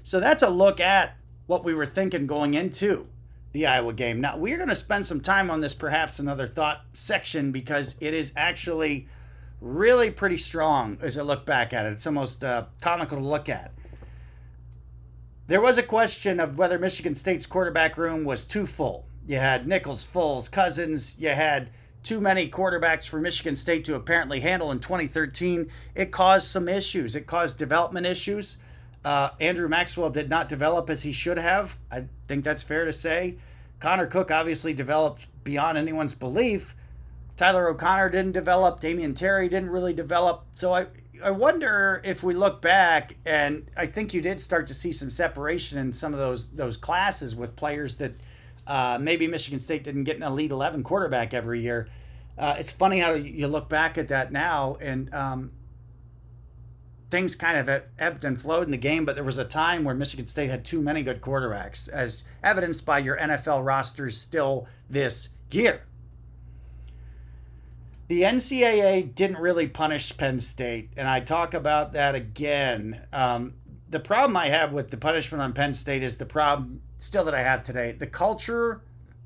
So 0.01 0.19
that's 0.19 0.41
a 0.41 0.49
look 0.49 0.79
at 0.79 1.15
what 1.45 1.63
we 1.63 1.75
were 1.75 1.85
thinking 1.85 2.25
going 2.25 2.55
into 2.55 3.07
the 3.51 3.65
Iowa 3.65 3.93
game. 3.93 4.21
Now, 4.21 4.37
we're 4.37 4.57
going 4.57 4.69
to 4.69 4.75
spend 4.75 5.05
some 5.05 5.21
time 5.21 5.51
on 5.51 5.61
this, 5.61 5.73
perhaps 5.73 6.19
another 6.19 6.47
thought 6.47 6.85
section, 6.93 7.51
because 7.51 7.95
it 7.99 8.13
is 8.13 8.31
actually 8.35 9.07
really 9.59 10.09
pretty 10.09 10.37
strong 10.37 10.97
as 11.01 11.17
I 11.17 11.21
look 11.21 11.45
back 11.45 11.73
at 11.73 11.85
it. 11.85 11.93
It's 11.93 12.07
almost 12.07 12.43
uh, 12.43 12.65
comical 12.81 13.17
to 13.17 13.23
look 13.23 13.49
at. 13.49 13.71
There 15.47 15.61
was 15.61 15.77
a 15.77 15.83
question 15.83 16.39
of 16.39 16.57
whether 16.57 16.79
Michigan 16.79 17.13
State's 17.13 17.45
quarterback 17.45 17.97
room 17.97 18.23
was 18.23 18.45
too 18.45 18.65
full. 18.65 19.05
You 19.27 19.37
had 19.37 19.67
Nichols, 19.67 20.05
Foles, 20.05 20.49
Cousins. 20.49 21.15
You 21.19 21.29
had 21.29 21.69
too 22.03 22.19
many 22.19 22.49
quarterbacks 22.49 23.07
for 23.07 23.19
Michigan 23.19 23.55
State 23.55 23.85
to 23.85 23.95
apparently 23.95 24.39
handle 24.39 24.71
in 24.71 24.79
2013. 24.79 25.69
It 25.93 26.11
caused 26.11 26.47
some 26.47 26.67
issues. 26.67 27.15
It 27.15 27.27
caused 27.27 27.57
development 27.57 28.05
issues. 28.05 28.57
Uh, 29.03 29.29
Andrew 29.39 29.67
Maxwell 29.67 30.09
did 30.09 30.29
not 30.29 30.47
develop 30.47 30.89
as 30.89 31.03
he 31.03 31.11
should 31.11 31.37
have. 31.37 31.77
I 31.91 32.05
think 32.27 32.43
that's 32.43 32.63
fair 32.63 32.85
to 32.85 32.93
say. 32.93 33.37
Connor 33.79 34.05
Cook 34.05 34.29
obviously 34.29 34.73
developed 34.73 35.27
beyond 35.43 35.77
anyone's 35.77 36.13
belief. 36.13 36.75
Tyler 37.35 37.67
O'Connor 37.67 38.09
didn't 38.09 38.33
develop. 38.33 38.79
Damion 38.79 39.15
Terry 39.15 39.49
didn't 39.49 39.71
really 39.71 39.93
develop. 39.93 40.45
So 40.51 40.73
I, 40.73 40.85
I 41.23 41.31
wonder 41.31 41.99
if 42.03 42.21
we 42.21 42.35
look 42.35 42.61
back, 42.61 43.15
and 43.25 43.67
I 43.75 43.87
think 43.87 44.13
you 44.13 44.21
did 44.21 44.39
start 44.39 44.67
to 44.67 44.75
see 44.75 44.91
some 44.91 45.09
separation 45.09 45.79
in 45.79 45.93
some 45.93 46.13
of 46.13 46.19
those 46.19 46.51
those 46.51 46.77
classes 46.77 47.35
with 47.35 47.55
players 47.55 47.95
that 47.95 48.13
uh, 48.67 48.99
maybe 49.01 49.27
Michigan 49.27 49.59
State 49.59 49.83
didn't 49.83 50.03
get 50.03 50.17
an 50.17 50.23
elite 50.23 50.51
eleven 50.51 50.83
quarterback 50.83 51.33
every 51.33 51.61
year. 51.61 51.87
Uh, 52.37 52.55
it's 52.59 52.71
funny 52.71 52.99
how 52.99 53.13
you 53.13 53.47
look 53.47 53.67
back 53.69 53.97
at 53.97 54.09
that 54.09 54.31
now, 54.31 54.77
and 54.79 55.11
um, 55.13 55.51
things 57.11 57.35
kind 57.35 57.57
of 57.57 57.83
ebbed 57.99 58.23
and 58.23 58.41
flowed 58.41 58.63
in 58.63 58.71
the 58.71 58.77
game. 58.77 59.05
But 59.05 59.15
there 59.15 59.23
was 59.23 59.37
a 59.37 59.45
time 59.45 59.83
where 59.83 59.93
Michigan 59.93 60.25
State 60.25 60.49
had 60.49 60.65
too 60.65 60.81
many 60.81 61.03
good 61.03 61.21
quarterbacks, 61.21 61.87
as 61.89 62.23
evidenced 62.43 62.85
by 62.85 62.99
your 62.99 63.17
NFL 63.17 63.63
rosters 63.63 64.17
still 64.17 64.67
this 64.89 65.29
year 65.51 65.83
the 68.11 68.23
NCAA 68.23 69.15
didn't 69.15 69.37
really 69.37 69.67
punish 69.67 70.17
Penn 70.17 70.41
State, 70.41 70.89
and 70.97 71.07
I 71.07 71.21
talk 71.21 71.53
about 71.53 71.93
that 71.93 72.13
again. 72.13 73.03
Um, 73.13 73.53
the 73.89 74.01
problem 74.01 74.35
I 74.35 74.49
have 74.49 74.73
with 74.73 74.91
the 74.91 74.97
punishment 74.97 75.41
on 75.41 75.53
Penn 75.53 75.73
State 75.73 76.03
is 76.03 76.17
the 76.17 76.25
problem 76.25 76.81
still 76.97 77.23
that 77.23 77.33
I 77.33 77.41
have 77.41 77.63
today. 77.63 77.93
The 77.93 78.07
culture 78.07 78.81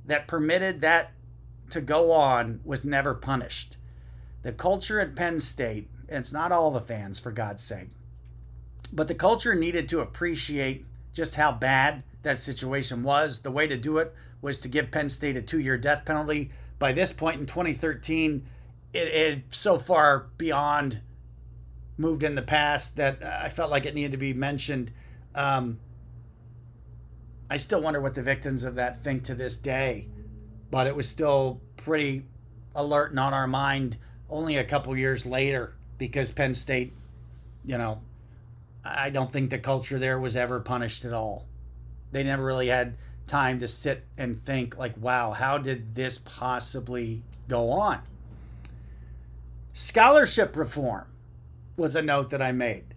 that 0.06 0.28
permitted 0.28 0.82
that 0.82 1.14
to 1.72 1.82
go 1.82 2.12
on 2.12 2.62
was 2.64 2.86
never 2.86 3.16
punished. 3.16 3.78
The 4.44 4.52
culture 4.52 5.02
at 5.02 5.16
Penn 5.16 5.42
State, 5.42 5.90
it's 6.08 6.34
not 6.34 6.52
all 6.52 6.72
the 6.72 6.82
fans, 6.82 7.20
for 7.20 7.32
God's 7.32 7.64
sake, 7.64 7.90
but 8.92 9.08
the 9.08 9.16
culture 9.16 9.56
needed 9.56 9.90
to 9.90 10.00
appreciate 10.00 10.86
just 11.14 11.36
how 11.36 11.52
bad 11.52 12.04
that 12.24 12.40
situation 12.40 13.04
was. 13.04 13.40
The 13.40 13.52
way 13.52 13.68
to 13.68 13.78
do 13.78 13.98
it 13.98 14.14
was 14.42 14.60
to 14.62 14.68
give 14.68 14.92
Penn 14.92 15.10
State 15.10 15.38
a 15.38 15.42
two 15.42 15.60
year 15.60 15.78
death 15.78 16.06
penalty. 16.06 16.52
By 16.78 16.92
this 16.92 17.14
point 17.14 17.40
in 17.40 17.46
2013, 17.46 18.46
it, 18.94 19.00
it 19.00 19.44
so 19.50 19.80
far 19.80 20.28
beyond 20.38 21.02
moved 21.98 22.24
in 22.24 22.36
the 22.36 22.42
past 22.42 22.98
that 22.98 23.24
I 23.24 23.50
felt 23.50 23.72
like 23.72 23.86
it 23.86 23.96
needed 23.96 24.12
to 24.12 24.18
be 24.18 24.34
mentioned. 24.34 24.92
Um, 25.34 25.80
I 27.50 27.58
still 27.58 27.82
wonder 27.82 28.02
what 28.02 28.16
the 28.16 28.24
victims 28.24 28.64
of 28.64 28.76
that 28.76 29.04
think 29.04 29.24
to 29.26 29.36
this 29.36 29.56
day, 29.56 30.10
but 30.72 30.88
it 30.88 30.96
was 30.96 31.08
still 31.08 31.62
pretty 31.78 32.26
alert 32.74 33.12
and 33.12 33.20
on 33.20 33.34
our 33.34 33.48
mind 33.48 33.98
only 34.30 34.58
a 34.58 34.64
couple 34.64 34.98
years 34.98 35.26
later 35.26 35.75
because 35.98 36.32
Penn 36.32 36.54
State, 36.54 36.94
you 37.64 37.78
know, 37.78 38.02
I 38.84 39.10
don't 39.10 39.32
think 39.32 39.50
the 39.50 39.58
culture 39.58 40.00
there 40.00 40.20
was 40.20 40.36
ever 40.36 40.60
punished 40.60 41.06
at 41.06 41.14
all. 41.14 41.46
They 42.12 42.24
never 42.24 42.44
really 42.44 42.68
had 42.68 42.96
time 43.28 43.60
to 43.60 43.68
sit 43.68 44.06
and 44.18 44.44
think, 44.46 44.78
like, 44.78 44.94
wow, 44.98 45.32
how 45.32 45.58
did 45.58 45.96
this 45.96 46.18
possibly 46.18 47.24
go 47.48 47.72
on? 47.72 48.02
Scholarship 49.74 50.56
reform 50.56 51.06
was 51.76 51.96
a 51.96 52.02
note 52.02 52.30
that 52.30 52.42
I 52.42 52.52
made. 52.52 52.95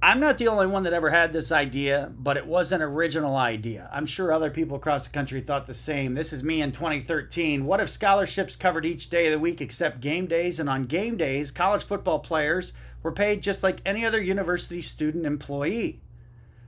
I'm 0.00 0.20
not 0.20 0.38
the 0.38 0.46
only 0.46 0.68
one 0.68 0.84
that 0.84 0.92
ever 0.92 1.10
had 1.10 1.32
this 1.32 1.50
idea, 1.50 2.12
but 2.16 2.36
it 2.36 2.46
was 2.46 2.70
an 2.70 2.80
original 2.80 3.34
idea. 3.34 3.90
I'm 3.92 4.06
sure 4.06 4.32
other 4.32 4.48
people 4.48 4.76
across 4.76 5.04
the 5.04 5.12
country 5.12 5.40
thought 5.40 5.66
the 5.66 5.74
same. 5.74 6.14
This 6.14 6.32
is 6.32 6.44
me 6.44 6.62
in 6.62 6.70
2013. 6.70 7.64
What 7.64 7.80
if 7.80 7.90
scholarships 7.90 8.54
covered 8.54 8.86
each 8.86 9.10
day 9.10 9.26
of 9.26 9.32
the 9.32 9.40
week 9.40 9.60
except 9.60 10.00
game 10.00 10.26
days? 10.26 10.60
And 10.60 10.70
on 10.70 10.86
game 10.86 11.16
days, 11.16 11.50
college 11.50 11.84
football 11.84 12.20
players 12.20 12.72
were 13.02 13.10
paid 13.10 13.42
just 13.42 13.64
like 13.64 13.82
any 13.84 14.06
other 14.06 14.22
university 14.22 14.82
student 14.82 15.26
employee. 15.26 16.00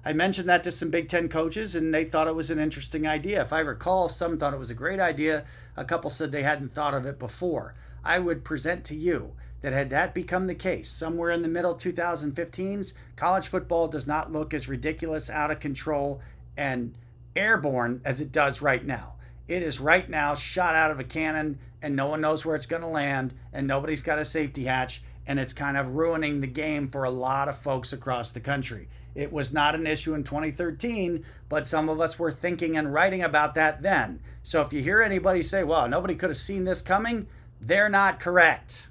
I 0.04 0.12
mentioned 0.12 0.48
that 0.48 0.64
to 0.64 0.72
some 0.72 0.90
Big 0.90 1.08
Ten 1.08 1.28
coaches, 1.28 1.76
and 1.76 1.94
they 1.94 2.04
thought 2.04 2.26
it 2.26 2.34
was 2.34 2.50
an 2.50 2.58
interesting 2.58 3.06
idea. 3.06 3.42
If 3.42 3.52
I 3.52 3.60
recall, 3.60 4.08
some 4.08 4.38
thought 4.38 4.54
it 4.54 4.58
was 4.58 4.70
a 4.70 4.74
great 4.74 4.98
idea. 4.98 5.44
A 5.76 5.84
couple 5.84 6.10
said 6.10 6.32
they 6.32 6.42
hadn't 6.42 6.74
thought 6.74 6.94
of 6.94 7.06
it 7.06 7.20
before. 7.20 7.76
I 8.04 8.18
would 8.18 8.42
present 8.42 8.84
to 8.86 8.96
you 8.96 9.34
that 9.62 9.72
had 9.72 9.90
that 9.90 10.14
become 10.14 10.46
the 10.46 10.54
case 10.54 10.88
somewhere 10.88 11.30
in 11.30 11.42
the 11.42 11.48
middle 11.48 11.74
2015s, 11.74 12.92
college 13.16 13.48
football 13.48 13.88
does 13.88 14.06
not 14.06 14.32
look 14.32 14.54
as 14.54 14.68
ridiculous, 14.68 15.28
out 15.28 15.50
of 15.50 15.60
control, 15.60 16.20
and 16.56 16.94
airborne 17.36 18.00
as 18.04 18.20
it 18.20 18.32
does 18.32 18.62
right 18.62 18.84
now. 18.84 19.14
It 19.48 19.62
is 19.62 19.80
right 19.80 20.08
now 20.08 20.34
shot 20.34 20.74
out 20.74 20.90
of 20.90 21.00
a 21.00 21.04
cannon, 21.04 21.58
and 21.82 21.96
no 21.96 22.06
one 22.06 22.20
knows 22.20 22.44
where 22.44 22.56
it's 22.56 22.66
going 22.66 22.82
to 22.82 22.88
land, 22.88 23.34
and 23.52 23.66
nobody's 23.66 24.02
got 24.02 24.18
a 24.18 24.24
safety 24.24 24.64
hatch, 24.64 25.02
and 25.26 25.38
it's 25.38 25.52
kind 25.52 25.76
of 25.76 25.96
ruining 25.96 26.40
the 26.40 26.46
game 26.46 26.88
for 26.88 27.04
a 27.04 27.10
lot 27.10 27.48
of 27.48 27.58
folks 27.58 27.92
across 27.92 28.30
the 28.30 28.40
country. 28.40 28.88
It 29.14 29.32
was 29.32 29.52
not 29.52 29.74
an 29.74 29.86
issue 29.86 30.14
in 30.14 30.22
2013, 30.22 31.24
but 31.48 31.66
some 31.66 31.88
of 31.88 32.00
us 32.00 32.18
were 32.18 32.30
thinking 32.30 32.76
and 32.76 32.94
writing 32.94 33.22
about 33.22 33.54
that 33.54 33.82
then. 33.82 34.20
So 34.42 34.62
if 34.62 34.72
you 34.72 34.82
hear 34.82 35.02
anybody 35.02 35.42
say, 35.42 35.64
well, 35.64 35.88
nobody 35.88 36.14
could 36.14 36.30
have 36.30 36.38
seen 36.38 36.64
this 36.64 36.80
coming, 36.80 37.26
they're 37.60 37.88
not 37.88 38.20
correct. 38.20 38.86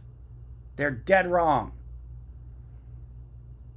They're 0.80 0.92
dead 0.92 1.30
wrong. 1.30 1.74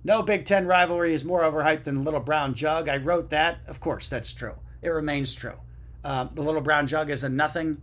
No 0.05 0.23
Big 0.23 0.45
Ten 0.45 0.69
rivalry 0.69 1.15
is 1.15 1.25
more 1.25 1.41
overhyped 1.41 1.83
than 1.83 1.97
the 1.97 2.01
Little 2.03 2.21
Brown 2.21 2.55
Jug. 2.55 2.89
I 2.89 2.97
wrote 2.97 3.31
that. 3.31 3.59
Of 3.67 3.81
course, 3.81 4.09
that's 4.09 4.33
true. 4.33 4.55
It 4.83 4.91
remains 4.91 5.35
true. 5.35 5.57
Uh, 6.05 6.29
the 6.33 6.43
Little 6.43 6.61
Brown 6.61 6.87
Jug 6.87 7.11
is 7.11 7.25
a 7.25 7.29
nothing. 7.29 7.83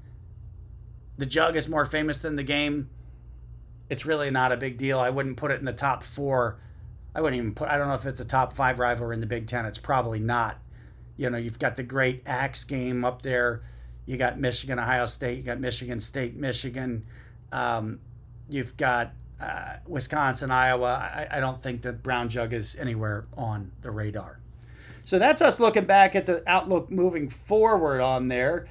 The 1.17 1.25
jug 1.25 1.57
is 1.57 1.67
more 1.67 1.85
famous 1.85 2.21
than 2.21 2.37
the 2.37 2.43
game. 2.43 2.89
It's 3.89 4.05
really 4.05 4.31
not 4.31 4.53
a 4.53 4.57
big 4.57 4.77
deal. 4.77 5.01
I 5.01 5.09
wouldn't 5.09 5.35
put 5.35 5.51
it 5.51 5.59
in 5.59 5.65
the 5.65 5.73
top 5.73 6.03
four. 6.03 6.57
I 7.13 7.19
wouldn't 7.19 7.37
even 7.37 7.53
put. 7.53 7.67
I 7.67 7.77
don't 7.77 7.89
know 7.89 7.95
if 7.95 8.05
it's 8.05 8.21
a 8.21 8.25
top 8.25 8.53
five 8.53 8.79
rivalry 8.79 9.15
in 9.15 9.19
the 9.19 9.27
Big 9.27 9.47
Ten. 9.47 9.65
It's 9.65 9.77
probably 9.77 10.19
not. 10.19 10.59
You 11.17 11.29
know, 11.29 11.37
you've 11.37 11.59
got 11.59 11.75
the 11.75 11.83
great 11.83 12.23
axe 12.25 12.63
game 12.63 13.03
up 13.03 13.21
there 13.23 13.63
you 14.09 14.17
got 14.17 14.39
Michigan, 14.39 14.79
Ohio 14.79 15.05
State. 15.05 15.37
You 15.37 15.43
got 15.43 15.59
Michigan 15.59 15.99
State, 15.99 16.35
Michigan. 16.35 17.05
Um, 17.51 17.99
you've 18.49 18.75
got 18.77 19.13
uh, 19.39 19.77
Wisconsin, 19.87 20.51
Iowa. 20.51 20.93
I, 21.13 21.37
I 21.37 21.39
don't 21.39 21.61
think 21.61 21.81
that 21.83 22.03
Brown 22.03 22.29
Jug 22.29 22.53
is 22.53 22.75
anywhere 22.75 23.25
on 23.37 23.71
the 23.81 23.91
radar. 23.91 24.39
So 25.05 25.17
that's 25.17 25.41
us 25.41 25.59
looking 25.59 25.85
back 25.85 26.15
at 26.15 26.25
the 26.25 26.43
outlook 26.45 26.91
moving 26.91 27.29
forward 27.29 28.01
on 28.01 28.27
there. 28.27 28.67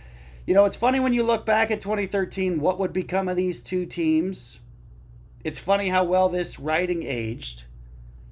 You 0.46 0.54
know, 0.54 0.64
it's 0.64 0.76
funny 0.76 1.00
when 1.00 1.12
you 1.12 1.22
look 1.22 1.44
back 1.44 1.70
at 1.70 1.80
2013, 1.80 2.60
what 2.60 2.78
would 2.78 2.92
become 2.92 3.28
of 3.28 3.36
these 3.36 3.60
two 3.60 3.86
teams? 3.86 4.60
It's 5.44 5.58
funny 5.58 5.88
how 5.88 6.04
well 6.04 6.28
this 6.28 6.58
writing 6.58 7.02
aged. 7.02 7.64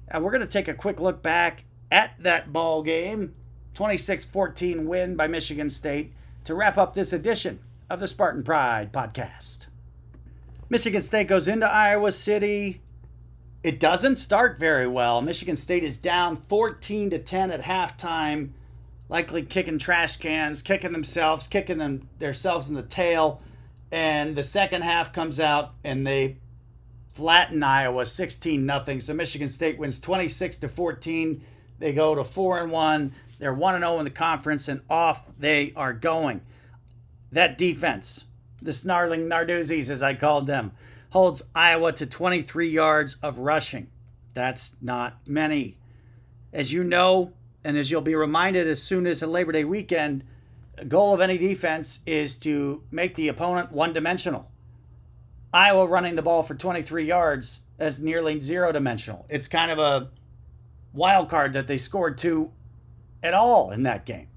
And 0.07 0.23
we're 0.23 0.31
going 0.31 0.41
to 0.41 0.47
take 0.47 0.67
a 0.67 0.73
quick 0.73 0.99
look 0.99 1.21
back 1.21 1.65
at 1.91 2.11
that 2.19 2.51
ball 2.51 2.81
game 2.83 3.33
26 3.73 4.25
14 4.25 4.87
win 4.87 5.15
by 5.15 5.27
Michigan 5.27 5.69
State 5.69 6.13
to 6.43 6.55
wrap 6.55 6.77
up 6.77 6.93
this 6.93 7.13
edition 7.13 7.59
of 7.89 7.99
the 7.99 8.07
Spartan 8.07 8.43
Pride 8.43 8.91
podcast. 8.91 9.67
Michigan 10.69 11.01
State 11.01 11.29
goes 11.29 11.47
into 11.47 11.65
Iowa 11.65 12.11
City. 12.11 12.81
It 13.63 13.79
doesn't 13.79 14.15
start 14.15 14.59
very 14.59 14.87
well. 14.87 15.21
Michigan 15.21 15.55
State 15.55 15.83
is 15.83 15.97
down 15.97 16.35
14 16.35 17.09
to 17.11 17.19
10 17.19 17.51
at 17.51 17.61
halftime. 17.61 18.49
likely 19.07 19.43
kicking 19.43 19.79
trash 19.79 20.17
cans, 20.17 20.61
kicking 20.61 20.91
themselves, 20.91 21.47
kicking 21.47 21.77
them 21.77 22.09
themselves 22.19 22.67
in 22.67 22.75
the 22.75 22.83
tail. 22.83 23.41
And 23.93 24.35
the 24.35 24.43
second 24.43 24.81
half 24.81 25.13
comes 25.13 25.39
out 25.39 25.71
and 25.85 26.05
they 26.05 26.39
flatten 27.13 27.63
Iowa 27.63 28.05
16 28.05 28.65
nothing. 28.65 28.99
So 28.99 29.13
Michigan 29.13 29.47
State 29.47 29.77
wins 29.77 30.01
26 30.01 30.57
to 30.57 30.67
14. 30.67 31.41
They 31.79 31.93
go 31.93 32.13
to 32.13 32.25
4 32.25 32.63
and 32.63 32.71
1. 32.73 33.15
They're 33.39 33.53
1 33.53 33.75
and 33.75 33.83
0 33.83 33.99
in 33.99 34.03
the 34.03 34.11
conference 34.11 34.67
and 34.67 34.81
off 34.89 35.27
they 35.39 35.71
are 35.77 35.93
going. 35.93 36.41
That 37.31 37.57
defense, 37.57 38.25
the 38.61 38.73
snarling 38.73 39.27
Narduzzi's 39.27 39.89
as 39.89 40.01
I 40.01 40.13
called 40.13 40.47
them, 40.47 40.71
holds 41.11 41.43
Iowa 41.55 41.93
to 41.93 42.05
23 42.05 42.67
yards 42.67 43.17
of 43.21 43.39
rushing. 43.39 43.87
That's 44.33 44.75
not 44.81 45.19
many. 45.25 45.77
As 46.53 46.71
you 46.71 46.83
know, 46.83 47.33
and 47.63 47.77
as 47.77 47.91
you'll 47.91 48.01
be 48.01 48.15
reminded 48.15 48.67
as 48.67 48.81
soon 48.81 49.07
as 49.07 49.21
a 49.21 49.27
Labor 49.27 49.51
Day 49.51 49.63
weekend, 49.63 50.23
the 50.75 50.85
goal 50.85 51.13
of 51.13 51.21
any 51.21 51.37
defense 51.37 52.01
is 52.05 52.37
to 52.39 52.83
make 52.91 53.15
the 53.15 53.27
opponent 53.27 53.71
one 53.71 53.93
dimensional. 53.93 54.51
Iowa 55.53 55.87
running 55.87 56.15
the 56.15 56.21
ball 56.21 56.43
for 56.43 56.55
23 56.55 57.05
yards 57.05 57.61
as 57.79 57.99
nearly 57.99 58.39
zero 58.39 58.71
dimensional. 58.71 59.25
It's 59.29 59.47
kind 59.47 59.71
of 59.71 59.79
a 59.79 60.09
wild 60.93 61.29
card 61.29 61.53
that 61.53 61.67
they 61.67 61.77
scored 61.77 62.17
two 62.17 62.51
at 63.23 63.33
all 63.33 63.71
in 63.71 63.83
that 63.83 64.05
game. 64.05 64.27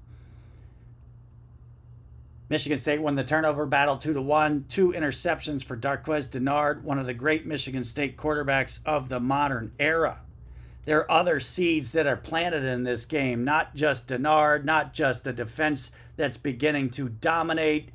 Michigan 2.51 2.79
State 2.79 3.01
won 3.01 3.15
the 3.15 3.23
turnover 3.23 3.65
battle 3.65 3.95
2 3.95 4.11
to 4.11 4.21
1. 4.21 4.65
Two 4.67 4.91
interceptions 4.91 5.63
for 5.63 5.77
Darqueze 5.77 6.29
Dennard, 6.29 6.83
one 6.83 6.99
of 6.99 7.05
the 7.05 7.13
great 7.13 7.45
Michigan 7.45 7.85
State 7.85 8.17
quarterbacks 8.17 8.81
of 8.85 9.07
the 9.07 9.21
modern 9.21 9.71
era. 9.79 10.19
There 10.83 10.99
are 10.99 11.09
other 11.09 11.39
seeds 11.39 11.93
that 11.93 12.05
are 12.05 12.17
planted 12.17 12.65
in 12.65 12.83
this 12.83 13.05
game, 13.05 13.45
not 13.45 13.73
just 13.73 14.05
Dennard, 14.09 14.65
not 14.65 14.93
just 14.93 15.23
the 15.23 15.31
defense 15.31 15.91
that's 16.17 16.35
beginning 16.35 16.89
to 16.89 17.07
dominate 17.07 17.87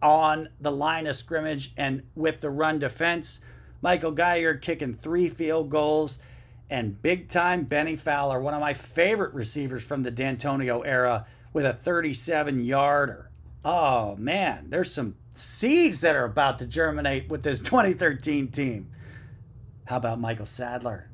on 0.00 0.48
the 0.58 0.72
line 0.72 1.06
of 1.06 1.14
scrimmage 1.14 1.74
and 1.76 2.04
with 2.14 2.40
the 2.40 2.48
run 2.48 2.78
defense. 2.78 3.38
Michael 3.82 4.12
Geiger 4.12 4.54
kicking 4.54 4.94
three 4.94 5.28
field 5.28 5.68
goals, 5.68 6.18
and 6.70 7.02
big 7.02 7.28
time 7.28 7.64
Benny 7.64 7.96
Fowler, 7.96 8.40
one 8.40 8.54
of 8.54 8.60
my 8.62 8.72
favorite 8.72 9.34
receivers 9.34 9.84
from 9.84 10.04
the 10.04 10.10
Dantonio 10.10 10.80
era, 10.86 11.26
with 11.52 11.66
a 11.66 11.74
37 11.74 12.64
yarder. 12.64 13.28
Oh 13.64 14.16
man, 14.16 14.66
there's 14.68 14.92
some 14.92 15.16
seeds 15.32 16.00
that 16.02 16.16
are 16.16 16.24
about 16.24 16.58
to 16.58 16.66
germinate 16.66 17.28
with 17.28 17.42
this 17.42 17.58
2013 17.62 18.48
team. 18.48 18.90
How 19.86 19.96
about 19.96 20.20
Michael 20.20 20.46
Sadler? 20.46 21.10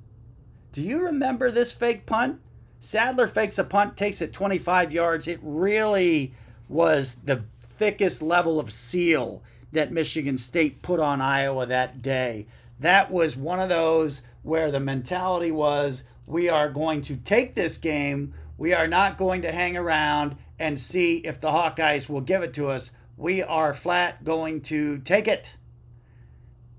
Do 0.72 0.82
you 0.82 1.04
remember 1.04 1.50
this 1.50 1.72
fake 1.72 2.06
punt? 2.06 2.40
Sadler 2.80 3.28
fakes 3.28 3.58
a 3.58 3.64
punt, 3.64 3.96
takes 3.96 4.22
it 4.22 4.32
25 4.32 4.92
yards. 4.92 5.28
It 5.28 5.40
really 5.42 6.32
was 6.68 7.16
the 7.24 7.44
thickest 7.78 8.22
level 8.22 8.58
of 8.58 8.72
seal 8.72 9.42
that 9.72 9.92
Michigan 9.92 10.38
State 10.38 10.82
put 10.82 11.00
on 11.00 11.20
Iowa 11.20 11.66
that 11.66 12.02
day. 12.02 12.46
That 12.78 13.10
was 13.10 13.36
one 13.36 13.60
of 13.60 13.68
those 13.68 14.22
where 14.42 14.70
the 14.70 14.80
mentality 14.80 15.50
was 15.50 16.04
we 16.26 16.48
are 16.48 16.70
going 16.70 17.02
to 17.02 17.16
take 17.16 17.54
this 17.54 17.76
game. 17.76 18.32
We 18.56 18.72
are 18.72 18.86
not 18.86 19.18
going 19.18 19.42
to 19.42 19.52
hang 19.52 19.76
around 19.76 20.36
and 20.60 20.78
see 20.78 21.16
if 21.18 21.40
the 21.40 21.48
Hawkeyes 21.48 22.08
will 22.08 22.20
give 22.20 22.42
it 22.42 22.52
to 22.54 22.68
us. 22.68 22.90
We 23.16 23.42
are 23.42 23.72
flat 23.72 24.22
going 24.22 24.60
to 24.62 24.98
take 24.98 25.26
it. 25.26 25.56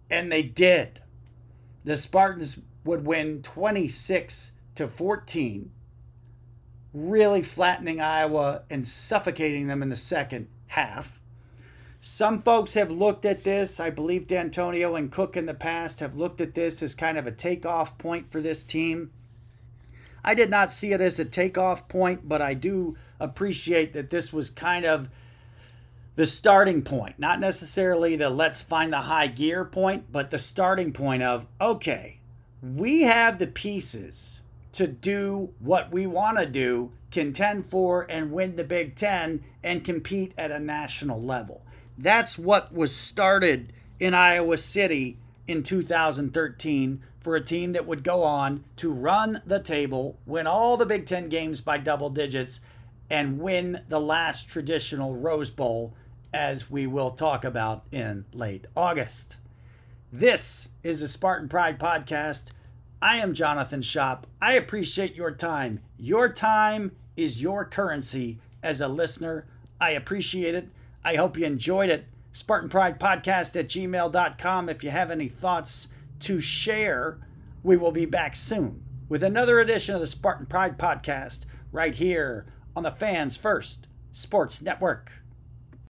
And 0.10 0.32
they 0.32 0.44
did. 0.44 1.02
The 1.84 1.98
Spartans 1.98 2.62
would 2.86 3.06
win 3.06 3.42
26 3.42 4.52
to 4.76 4.88
14, 4.88 5.72
really 6.94 7.42
flattening 7.42 8.00
Iowa 8.00 8.64
and 8.70 8.86
suffocating 8.86 9.68
them 9.68 9.82
in 9.82 9.90
the 9.90 9.96
second 9.96 10.48
half. 10.68 11.20
Some 12.00 12.42
folks 12.42 12.76
have 12.76 12.92
looked 12.92 13.26
at 13.26 13.44
this. 13.44 13.80
I 13.80 13.90
believe 13.90 14.28
Dantonio 14.28 14.98
and 14.98 15.12
Cook 15.12 15.36
in 15.36 15.48
the 15.48 15.54
past 15.54 16.00
have 16.02 16.16
looked 16.16 16.42
at 16.42 16.54
this 16.54 16.84
as 16.84 16.94
kind 16.94 17.18
of 17.18 17.26
a 17.26 17.32
takeoff 17.32 17.98
point 17.98 18.32
for 18.32 18.42
this 18.42 18.64
team. 18.64 19.12
I 20.24 20.36
did 20.36 20.52
not 20.52 20.72
see 20.72 20.94
it 20.94 21.02
as 21.02 21.20
a 21.20 21.26
takeoff 21.26 21.88
point, 21.88 22.28
but 22.30 22.42
I 22.42 22.54
do 22.54 22.96
appreciate 23.22 23.94
that 23.94 24.10
this 24.10 24.34
was 24.34 24.50
kind 24.50 24.86
of 24.86 25.10
the 26.16 26.26
starting 26.26 26.82
point, 26.82 27.18
not 27.18 27.40
necessarily 27.40 28.16
the 28.16 28.30
let's 28.30 28.62
find 28.62 28.92
the 28.92 29.02
high 29.02 29.28
gear 29.28 29.64
point, 29.64 30.12
but 30.12 30.32
the 30.32 30.38
starting 30.38 30.92
point 30.92 31.24
of 31.24 31.48
okay, 31.60 32.20
we 32.62 33.02
have 33.02 33.40
the 33.40 33.48
pieces 33.48 34.42
to 34.74 34.88
do 34.88 35.54
what 35.60 35.92
we 35.92 36.06
want 36.06 36.38
to 36.38 36.46
do, 36.46 36.92
contend 37.12 37.66
for 37.66 38.06
and 38.10 38.32
win 38.32 38.56
the 38.56 38.64
Big 38.64 38.96
Ten 38.96 39.44
and 39.64 39.84
compete 39.84 40.34
at 40.38 40.52
a 40.52 40.60
national 40.60 41.22
level. 41.22 41.62
That's 41.98 42.38
what 42.38 42.74
was 42.74 42.96
started 42.96 43.74
in 44.00 44.14
Iowa 44.14 44.58
City 44.58 45.18
in 45.48 45.64
2013 45.64 47.02
for 47.20 47.36
a 47.36 47.42
team 47.42 47.74
that 47.74 47.86
would 47.86 48.04
go 48.04 48.24
on 48.24 48.64
to 48.78 48.92
run 48.92 49.42
the 49.46 49.60
table, 49.60 50.18
win 50.26 50.48
all 50.48 50.78
the 50.78 50.86
Big 50.86 51.06
Ten 51.06 51.30
games 51.30 51.62
by 51.62 51.78
double 51.78 52.10
digits, 52.10 52.60
and 53.12 53.42
win 53.42 53.82
the 53.90 54.00
last 54.00 54.48
traditional 54.48 55.18
Rose 55.18 55.50
Bowl, 55.50 55.94
as 56.34 56.72
we 56.72 56.88
will 56.88 57.12
talk 57.12 57.44
about 57.44 57.84
in 57.92 58.24
late 58.32 58.66
August. 58.74 59.36
This 60.14 60.70
is 60.82 61.02
the 61.02 61.10
Spartan 61.10 61.50
Pride 61.50 61.78
Podcast. 61.78 62.52
I 63.02 63.18
am 63.18 63.34
Jonathan 63.34 63.82
Shop. 63.82 64.28
I 64.42 64.54
appreciate 64.54 65.14
your 65.14 65.32
time. 65.32 65.82
Your 65.98 66.32
time 66.32 66.94
is 67.18 67.42
your 67.42 67.66
currency 67.66 68.40
as 68.64 68.80
a 68.80 68.88
listener. 68.88 69.46
I 69.82 69.90
appreciate 69.92 70.56
it. 70.56 70.70
I 71.04 71.16
hope 71.16 71.38
you 71.38 71.46
enjoyed 71.46 71.90
it. 71.90 72.06
Spartan 72.32 72.70
Pride 72.70 72.98
Podcast 72.98 73.60
at 73.60 73.68
gmail.com. 73.68 74.70
If 74.70 74.86
you 74.86 74.90
have 74.92 75.12
any 75.12 75.28
thoughts 75.28 75.90
to 76.22 76.40
share, 76.40 77.18
we 77.62 77.76
will 77.76 77.92
be 77.92 78.06
back 78.06 78.38
soon 78.38 78.86
with 79.10 79.22
another 79.22 79.60
edition 79.60 79.96
of 79.96 80.00
the 80.00 80.08
Spartan 80.08 80.46
Pride 80.46 80.78
Podcast 80.78 81.44
right 81.74 81.96
here 81.96 82.46
on 82.76 82.84
the 82.84 82.92
Fans 82.92 83.38
First 83.38 83.88
Sports 84.12 84.62
Network. 84.62 85.21